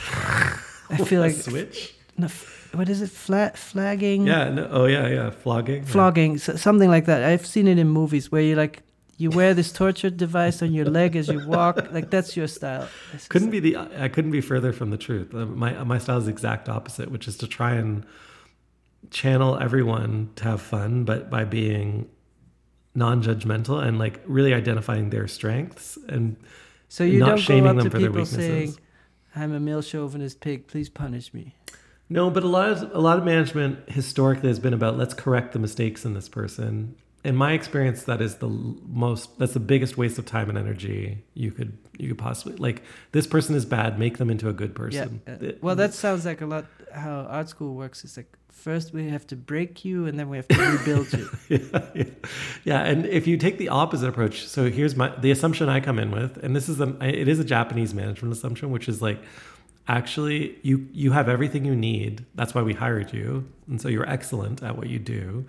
[0.89, 1.95] I feel like switch.
[2.17, 2.27] no,
[2.73, 3.09] what is it?
[3.09, 4.27] Flat flagging?
[4.27, 4.49] Yeah.
[4.49, 5.07] No, oh yeah.
[5.07, 5.29] Yeah.
[5.29, 5.83] Flogging.
[5.83, 5.89] yeah.
[5.89, 7.23] flogging, s something like that.
[7.23, 8.83] I've seen it in movies where you like
[9.17, 11.75] you wear this torture device on your leg as you walk.
[11.97, 12.87] Like that's your style.
[13.11, 13.77] Just Couldn't be the.
[13.77, 15.33] I couldn't be further from the truth.
[15.33, 18.05] Uh, My my style is the exact opposite, which is to try and
[19.11, 22.07] channel everyone to have fun, but by being
[22.95, 26.35] non-judgmental and like really identifying their strengths and
[26.89, 28.45] So you not don't shaming go up them to for their people weaknesses.
[28.45, 28.75] saying,
[29.35, 30.67] "I'm a male chauvinist pig.
[30.67, 31.55] Please punish me."
[32.09, 35.53] No, but a lot of a lot of management historically has been about let's correct
[35.53, 36.95] the mistakes in this person.
[37.23, 41.23] In my experience, that is the most that's the biggest waste of time and energy
[41.33, 42.83] you could you could possibly like.
[43.11, 43.97] This person is bad.
[43.97, 45.05] Make them into a good Yeah.
[45.05, 45.21] person.
[45.25, 48.03] It- well, that sounds like a lot how art school works.
[48.03, 48.31] It's like
[48.63, 51.29] first we have to break you, and then we have to rebuild you.
[51.49, 52.03] yeah, yeah.
[52.63, 55.99] yeah, and if you take the opposite approach, so here's my the assumption I come
[55.99, 59.19] in with, and this is a it is a Japanese management assumption, which is like
[59.87, 62.25] actually you you have everything you need.
[62.35, 65.45] That's why we hired you, and so you're excellent at what you do.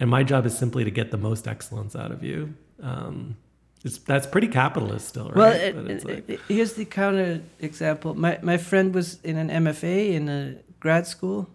[0.00, 2.54] And my job is simply to get the most excellence out of you.
[2.82, 3.36] Um,
[3.84, 5.36] it's that's pretty capitalist still, right?
[5.36, 8.14] Well, it, But it's it- like- it- here's the counter example.
[8.14, 11.48] My my friend was in an MFA in a grad school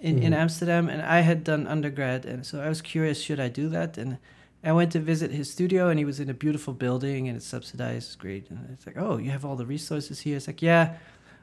[0.00, 0.36] in, in Mhm.
[0.36, 3.96] Amsterdam, and I had done undergrad, and so I was curious, should I do that?
[3.98, 4.18] And
[4.62, 7.46] I went to visit his studio, and he was in a beautiful building, and it's
[7.46, 8.50] subsidized, it's great.
[8.50, 10.36] And it's like, oh, you have all the resources here.
[10.36, 10.96] It's like, yeah.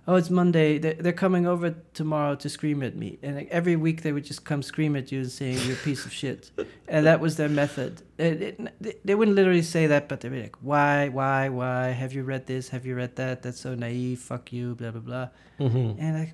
[0.08, 0.80] Oh, it's Monday.
[0.80, 4.24] They're, they're coming over tomorrow to scream at me, and like, every week they would
[4.26, 6.50] just come scream at you and saying you're a piece of shit,
[6.88, 8.02] and that was their method.
[8.18, 11.90] It, it, they- they wouldn't literally say that, but they'd be like, "Why, why, why?
[11.90, 12.70] Have you read this?
[12.70, 13.44] Have you read that?
[13.44, 14.20] That's so naive.
[14.20, 15.28] Fuck you." Blah blah blah.
[15.60, 15.98] Mhm.
[16.00, 16.34] And like,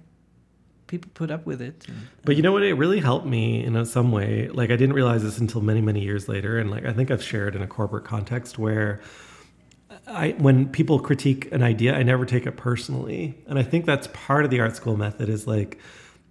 [0.88, 1.86] people put up with it.
[1.88, 2.64] and- But you know what?
[2.64, 4.50] It really helped me in some way.
[4.50, 7.24] Like I didn't realize this until many, many years later, and like I think I've
[7.24, 9.02] shared in a corporate context where
[10.08, 14.08] I, when people critique an idea, I never take it personally, and I think that's
[14.14, 15.30] part of the art school method.
[15.30, 15.80] Is like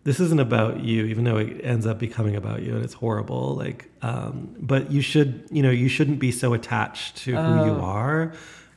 [0.04, 3.54] this isn't about you, even though it ends up becoming about you, and it's horrible.
[3.56, 7.72] Like, um, but you should, you know, you shouldn't be so attached to who you
[7.72, 7.80] Oh.
[7.82, 8.32] are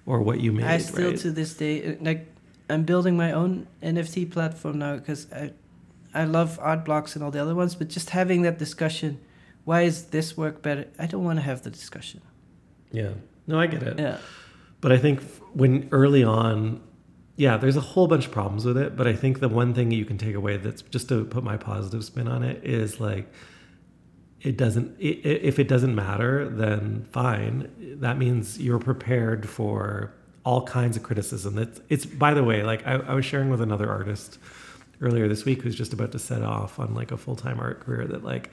[0.05, 0.65] or what you made.
[0.65, 1.19] I still right?
[1.19, 2.25] to this day like
[2.69, 5.51] I'm building my own NFT platform now because I
[6.13, 9.19] I love art blocks and all the other ones, but just having that discussion,
[9.65, 10.87] why is this work better?
[10.97, 12.21] I don't want to have the discussion.
[12.91, 13.11] yeah.
[13.47, 13.97] No, I get it.
[13.99, 14.17] Yeah.
[14.79, 15.21] But I think
[15.53, 16.81] when early on,
[17.35, 18.95] yeah, there's a whole bunch of problems with it.
[18.95, 21.57] But I think the one thing you can take away that's just to put my
[21.57, 23.27] positive spin on it is like,
[24.41, 27.69] it doesn't, i i- if it doesn't matter, then fine.
[27.99, 30.13] That means you're prepared for
[30.45, 31.55] all kinds of criticism.
[31.55, 34.37] That's, it's, by the way, like I, I was sharing with another artist
[35.01, 37.79] earlier this week who's just about to set off on like a full time art
[37.81, 38.51] career that like,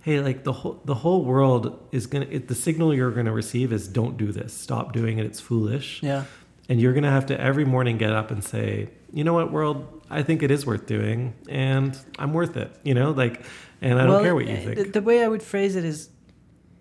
[0.00, 3.72] hey, like the whole the whole world is gonna it, the signal you're gonna receive
[3.72, 6.24] is don't do this, stop doing it, it's foolish, Yeah.
[6.68, 10.02] and you're gonna have to every morning get up and say, you know what, world,
[10.10, 13.42] I think it is worth doing, and I'm worth it, you know, like,
[13.80, 14.76] and I don't care what you uh, think.
[14.76, 16.08] The, the way I would phrase it is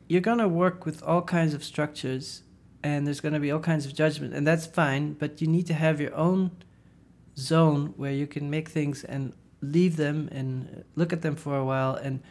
[0.08, 2.44] you're going to work with all kinds of structures
[2.84, 5.68] and there's going to be all kinds of judgment, and that's fine, but you need
[5.68, 6.52] to have your own
[7.38, 11.66] zone where you can make things and leave them and look at them for a
[11.66, 11.96] while.
[11.96, 12.22] And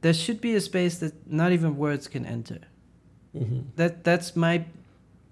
[0.00, 2.58] there should be a space that not even words can enter.
[3.34, 3.64] Mhm.
[3.76, 4.64] That That's my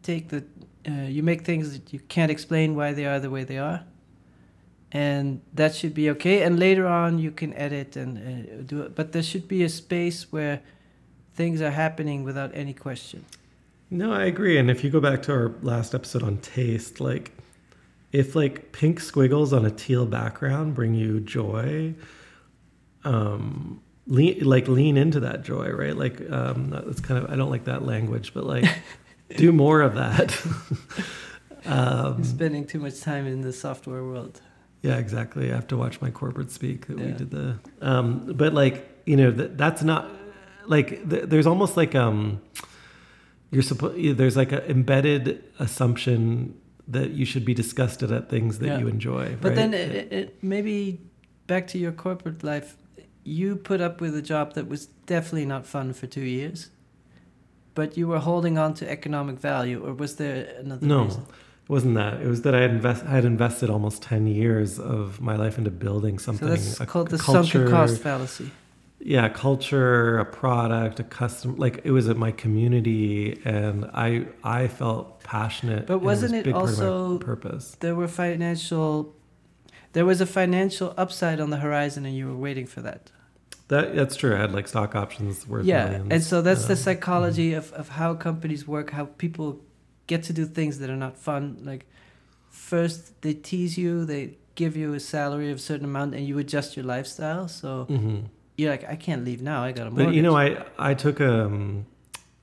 [0.03, 0.45] take that
[0.89, 3.85] uh, you make things that you can't explain why they are the way they are.
[4.91, 6.43] And that should be okay.
[6.43, 8.95] And later on, you can edit and uh, do it.
[8.95, 10.63] But there should be a space where
[11.35, 13.25] things are happening without any question.
[13.91, 14.57] No, I agree.
[14.59, 17.33] And if you go back to our last episode on taste, like
[18.13, 21.95] if like pink squiggles on a teal background bring you joy,
[23.05, 25.97] um, lean like lean into that joy, right?
[25.97, 28.65] Like um, that's kind of I don't like that language, but like
[29.37, 30.41] do more of that.
[31.67, 34.41] um, Spending too much time in the software world.
[34.83, 35.53] yeah, exactly.
[35.53, 37.59] I have to watch my corporate speak that we did the.
[37.81, 40.11] Um, but like you know that that's not
[40.67, 42.41] like th- there's almost like um
[43.51, 46.55] you're supposed there's like an embedded assumption
[46.91, 48.79] that you should be disgusted at things that Yeah.
[48.79, 49.37] you enjoy.
[49.41, 49.57] But right?
[49.57, 51.01] then it, it, it, maybe
[51.47, 52.77] back to your corporate life,
[53.25, 56.71] you put up with a job that was definitely not fun for two years,
[57.75, 61.23] but you were holding on to economic value, or was there another no, reason?
[61.23, 62.21] it wasn't that.
[62.23, 65.59] It was that I had invest I had invested almost ten years of my life
[65.59, 66.49] into building something.
[66.49, 68.51] So that's called the culture- cost fallacy.
[69.01, 74.67] Yeah culture a product a custom like it was at my community and i i
[74.67, 79.15] felt passionate But was wasn't it of my also- purpose There were financial,
[79.93, 83.03] there was a financial upside on the horizon, and you were waiting for that.
[83.69, 86.09] that that's true i had like stock options worth yeah, millions.
[86.13, 89.49] and so that's the psychology of, of how companies work, how people
[90.13, 91.43] get to do things that are not fun.
[91.71, 91.85] Like,
[92.51, 94.25] first they tease you, they
[94.55, 97.47] give you a salary of a certain amount, and you adjust your lifestyle.
[97.49, 98.25] So mhm.
[98.59, 99.63] You're like, I can't leave now.
[99.63, 100.07] I got a mortgage.
[100.09, 101.87] but you know i i took um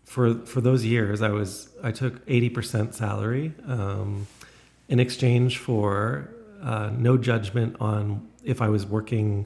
[0.05, 4.25] for for those years i was i took 80% salary um
[4.87, 6.29] in exchange for
[6.63, 9.45] uh, no judgment on if i was working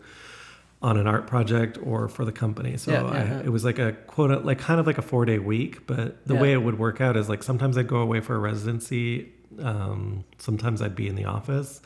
[0.82, 3.40] on an art project or for the company so Yeah, yeah, I, yeah.
[3.48, 6.36] it was like a quote like kind of like a four day week but the
[6.36, 10.24] way it would work out is like sometimes i'd go away for a residency um,
[10.38, 11.82] sometimes i'd be in the office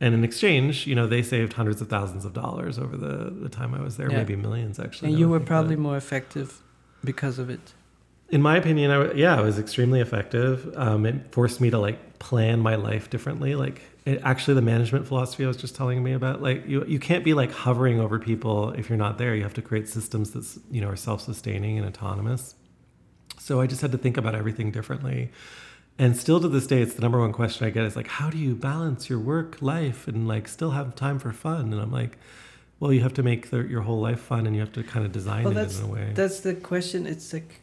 [0.00, 3.48] and in exchange you know they saved hundreds of thousands of dollars over the, the
[3.48, 4.18] time i was there Yeah.
[4.18, 5.78] maybe millions actually and you were probably it.
[5.80, 6.62] more effective
[7.04, 7.72] because of it.
[8.30, 12.18] in my opinion I, yeah it was extremely effective um, it forced me to like
[12.18, 16.12] plan my life differently like it, actually the management philosophy i was just telling me
[16.12, 19.42] about like you, you can't be like hovering over people if you're not there you
[19.42, 22.54] have to create systems that you know are self-sustaining and autonomous
[23.38, 25.30] so i just had to think about everything differently
[25.98, 28.28] and still to this day it's the number one question i get is like how
[28.30, 31.92] do you balance your work life and like still have time for fun and i'm
[31.92, 32.18] like
[32.80, 35.04] well you have to make the, your whole life fun and you have to kind
[35.06, 37.06] of design Well, it in a way That's the question.
[37.06, 37.60] It's like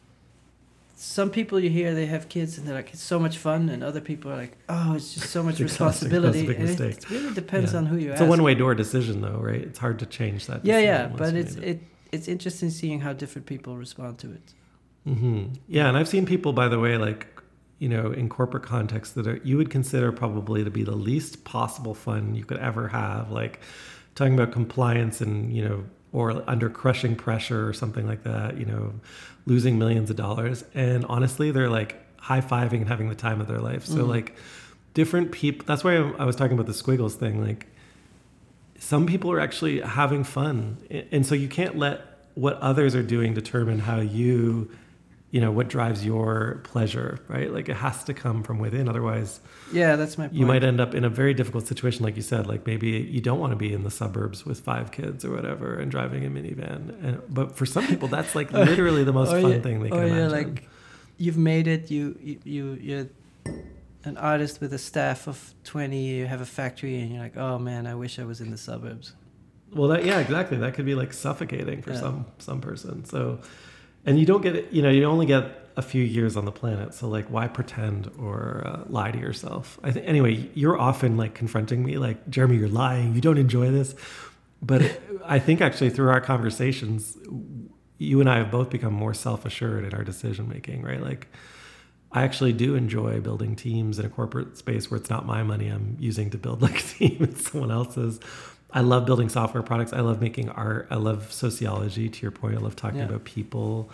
[0.96, 3.84] some people you hear they have kids and they're like it's so much fun, and
[3.84, 6.48] other people are like oh it's just so much responsibility.
[6.48, 6.98] it, mistake.
[6.98, 7.80] it really depends Yeah.
[7.80, 8.28] on who you it's ask.
[8.28, 11.56] a one-way door decision though right it's hard to change that yeah, yeah, but it's
[11.58, 11.82] made it
[12.12, 14.54] it's interesting seeing how different people respond to it.
[15.04, 17.33] hmm Yeah, and I've seen people, by the way, like
[17.84, 21.44] you know, in corporate context that are, you would consider probably to be the least
[21.44, 23.60] possible fun you could ever have, like
[24.16, 28.58] talking about compliance and you know, or under crushing pressure or something like that.
[28.58, 28.94] You know,
[29.46, 33.48] losing millions of dollars, and honestly, they're like high fiving and having the time of
[33.50, 33.84] their life.
[33.86, 34.08] So Mhm.
[34.08, 34.36] like,
[34.94, 35.66] different people.
[35.68, 37.68] That's why I, I was talking about the squiggles thing, like.
[38.80, 40.78] Some people are actually having fun,
[41.12, 42.02] and so you can't let
[42.36, 44.70] what others are doing determine how you
[45.34, 49.32] you know what drives your pleasure right like it has to come from within otherwise
[49.80, 50.38] Yeah, that's my point.
[50.40, 53.22] you might end up in a very difficult situation like you said like maybe you
[53.28, 56.30] don't want to be in the suburbs with five kids or whatever and driving a
[56.38, 59.62] minivan and, but for some people that's like oh, literally the most oh, fun you-
[59.66, 60.70] thing they oh, can or imagine you're like
[61.18, 61.90] you've made it.
[61.96, 63.08] You you you you're
[64.06, 66.02] an artist with a staff of twenty.
[66.10, 68.58] You have a factory, and you're like, oh man, I wish I was in the
[68.58, 69.14] suburbs.
[69.80, 72.00] well that yeah exactly that could be like suffocating for Yeah.
[72.06, 73.40] some some person so
[74.06, 76.52] and you don't get it you know you only get a few years on the
[76.52, 79.80] planet so like why pretend or uh, lie to yourself?
[79.84, 83.16] I think anyway you're often like confronting me like jeremy you're lying.
[83.16, 83.96] You don't enjoy this.
[84.62, 87.18] But i think actually through our conversations
[87.98, 91.02] you and i have both become more self-assured in our decision making right?
[91.02, 91.28] Like
[92.14, 95.68] I actually do enjoy building teams in a corporate space where it's not my money
[95.68, 98.20] I'm using to build like a team, it's someone else's.
[98.74, 99.94] I love building software products.
[99.94, 100.88] I love making art.
[100.90, 102.10] I love sociology.
[102.10, 103.06] To your point, I love talking Yeah.
[103.06, 103.90] about people.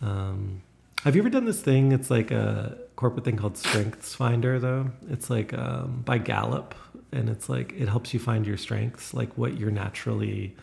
[0.00, 0.62] Um,
[1.04, 1.92] have you ever done this thing?
[1.92, 4.90] It's like a corporate thing called Strengths Finder, though.
[5.08, 6.74] It's like um, by Gallup,
[7.12, 10.56] and it's like it helps you find your strengths, like what you're naturally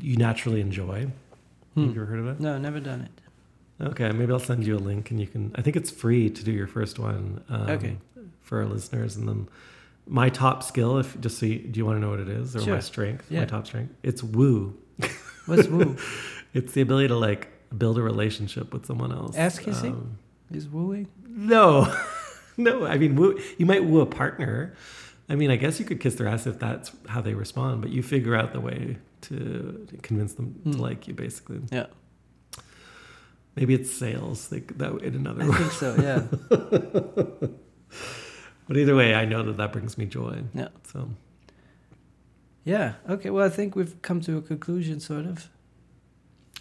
[0.00, 1.06] you naturally enjoy.
[1.74, 1.86] Hmm.
[1.86, 2.40] Have you ever heard of it?
[2.40, 3.84] No, never done it.
[3.84, 5.52] Okay, maybe I'll send you a link, and you can.
[5.54, 7.44] I think it's free to do your first one.
[7.50, 7.98] Um, Okay.
[8.40, 9.48] For our listeners, and then
[10.06, 12.54] my top skill, if just so you, do you want to know what it is,
[12.56, 13.26] or my strength?
[13.30, 13.40] Yeah.
[13.40, 13.92] My top strength.
[14.02, 14.76] It's woo.
[15.46, 15.96] What's woo?
[16.54, 19.36] It's the ability to like build a relationship with someone else.
[19.36, 19.92] Ass kissing?
[19.92, 20.18] Um,
[20.50, 21.06] Is wooing?
[21.28, 21.92] no,
[22.56, 22.86] no.
[22.86, 24.74] I mean, woo, you might woo a partner.
[25.28, 27.90] I mean, I guess you could kiss their ass if that's how they respond, but
[27.90, 30.72] you figure out the way to convince them Hmm.
[30.72, 31.60] to like you, basically.
[31.70, 31.86] Yeah,
[33.56, 34.50] Maybe it's sales.
[34.52, 35.56] Like that in another I way.
[35.58, 35.94] think so.
[36.00, 37.48] Yeah.
[38.68, 40.42] But either way, I know that that brings me joy.
[40.54, 40.68] Yeah.
[40.92, 41.08] So
[42.64, 42.94] Yeah.
[43.08, 43.30] Okay.
[43.30, 45.48] Well, I think we've come to a conclusion, sort of.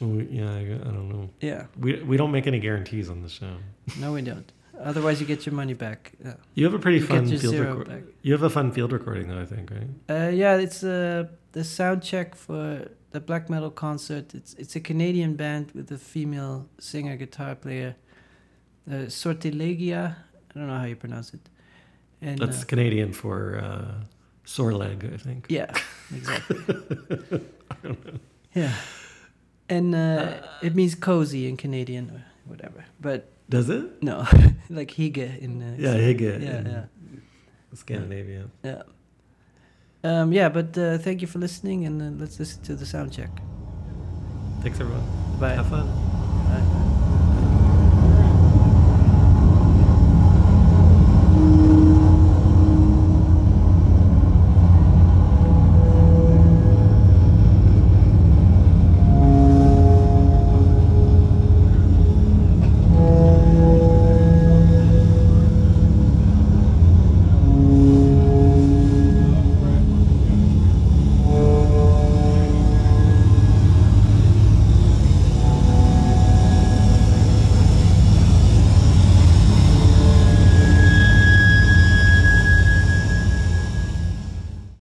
[0.02, 1.30] we, yeah, I, I don't know.
[1.42, 1.66] Yeah.
[1.80, 3.56] We we don't make any guarantees on the show.
[4.00, 4.52] No, we don't.
[4.80, 6.12] Otherwise, you get your money back.
[6.24, 6.34] Yeah.
[6.54, 8.04] You have a pretty You fun field zero record- back.
[8.22, 9.90] You have a fun field recording though, I think, right?
[10.10, 14.36] Uh, yeah, it's uh, the sound check for the black metal concert.
[14.36, 17.96] It's it's a Canadian band with a female singer guitar player,
[18.92, 20.16] uh, Sortilegia.
[20.56, 21.50] I don't know how you pronounce it.
[22.26, 24.04] And That's uh, Canadian for uh,
[24.46, 25.46] sore leg, I think.
[25.50, 25.70] yeah,
[26.16, 26.58] exactly.
[28.56, 28.72] Yeah,
[29.70, 32.86] and uh, it means cozy in Canadian or whatever.
[33.00, 34.02] But Does it?
[34.02, 34.26] no,
[34.70, 36.86] like hygge in uh, Yeah, Hygge yeah, yeah,
[37.74, 38.50] Scandinavia.
[38.64, 38.82] yeah.
[40.04, 43.12] Um, yeah, but uh, thank you for listening, and uh, let's listen to the sound
[43.12, 43.30] check.
[44.62, 45.04] Thanks, everyone.
[45.40, 45.54] Bye.
[45.56, 45.88] Have fun.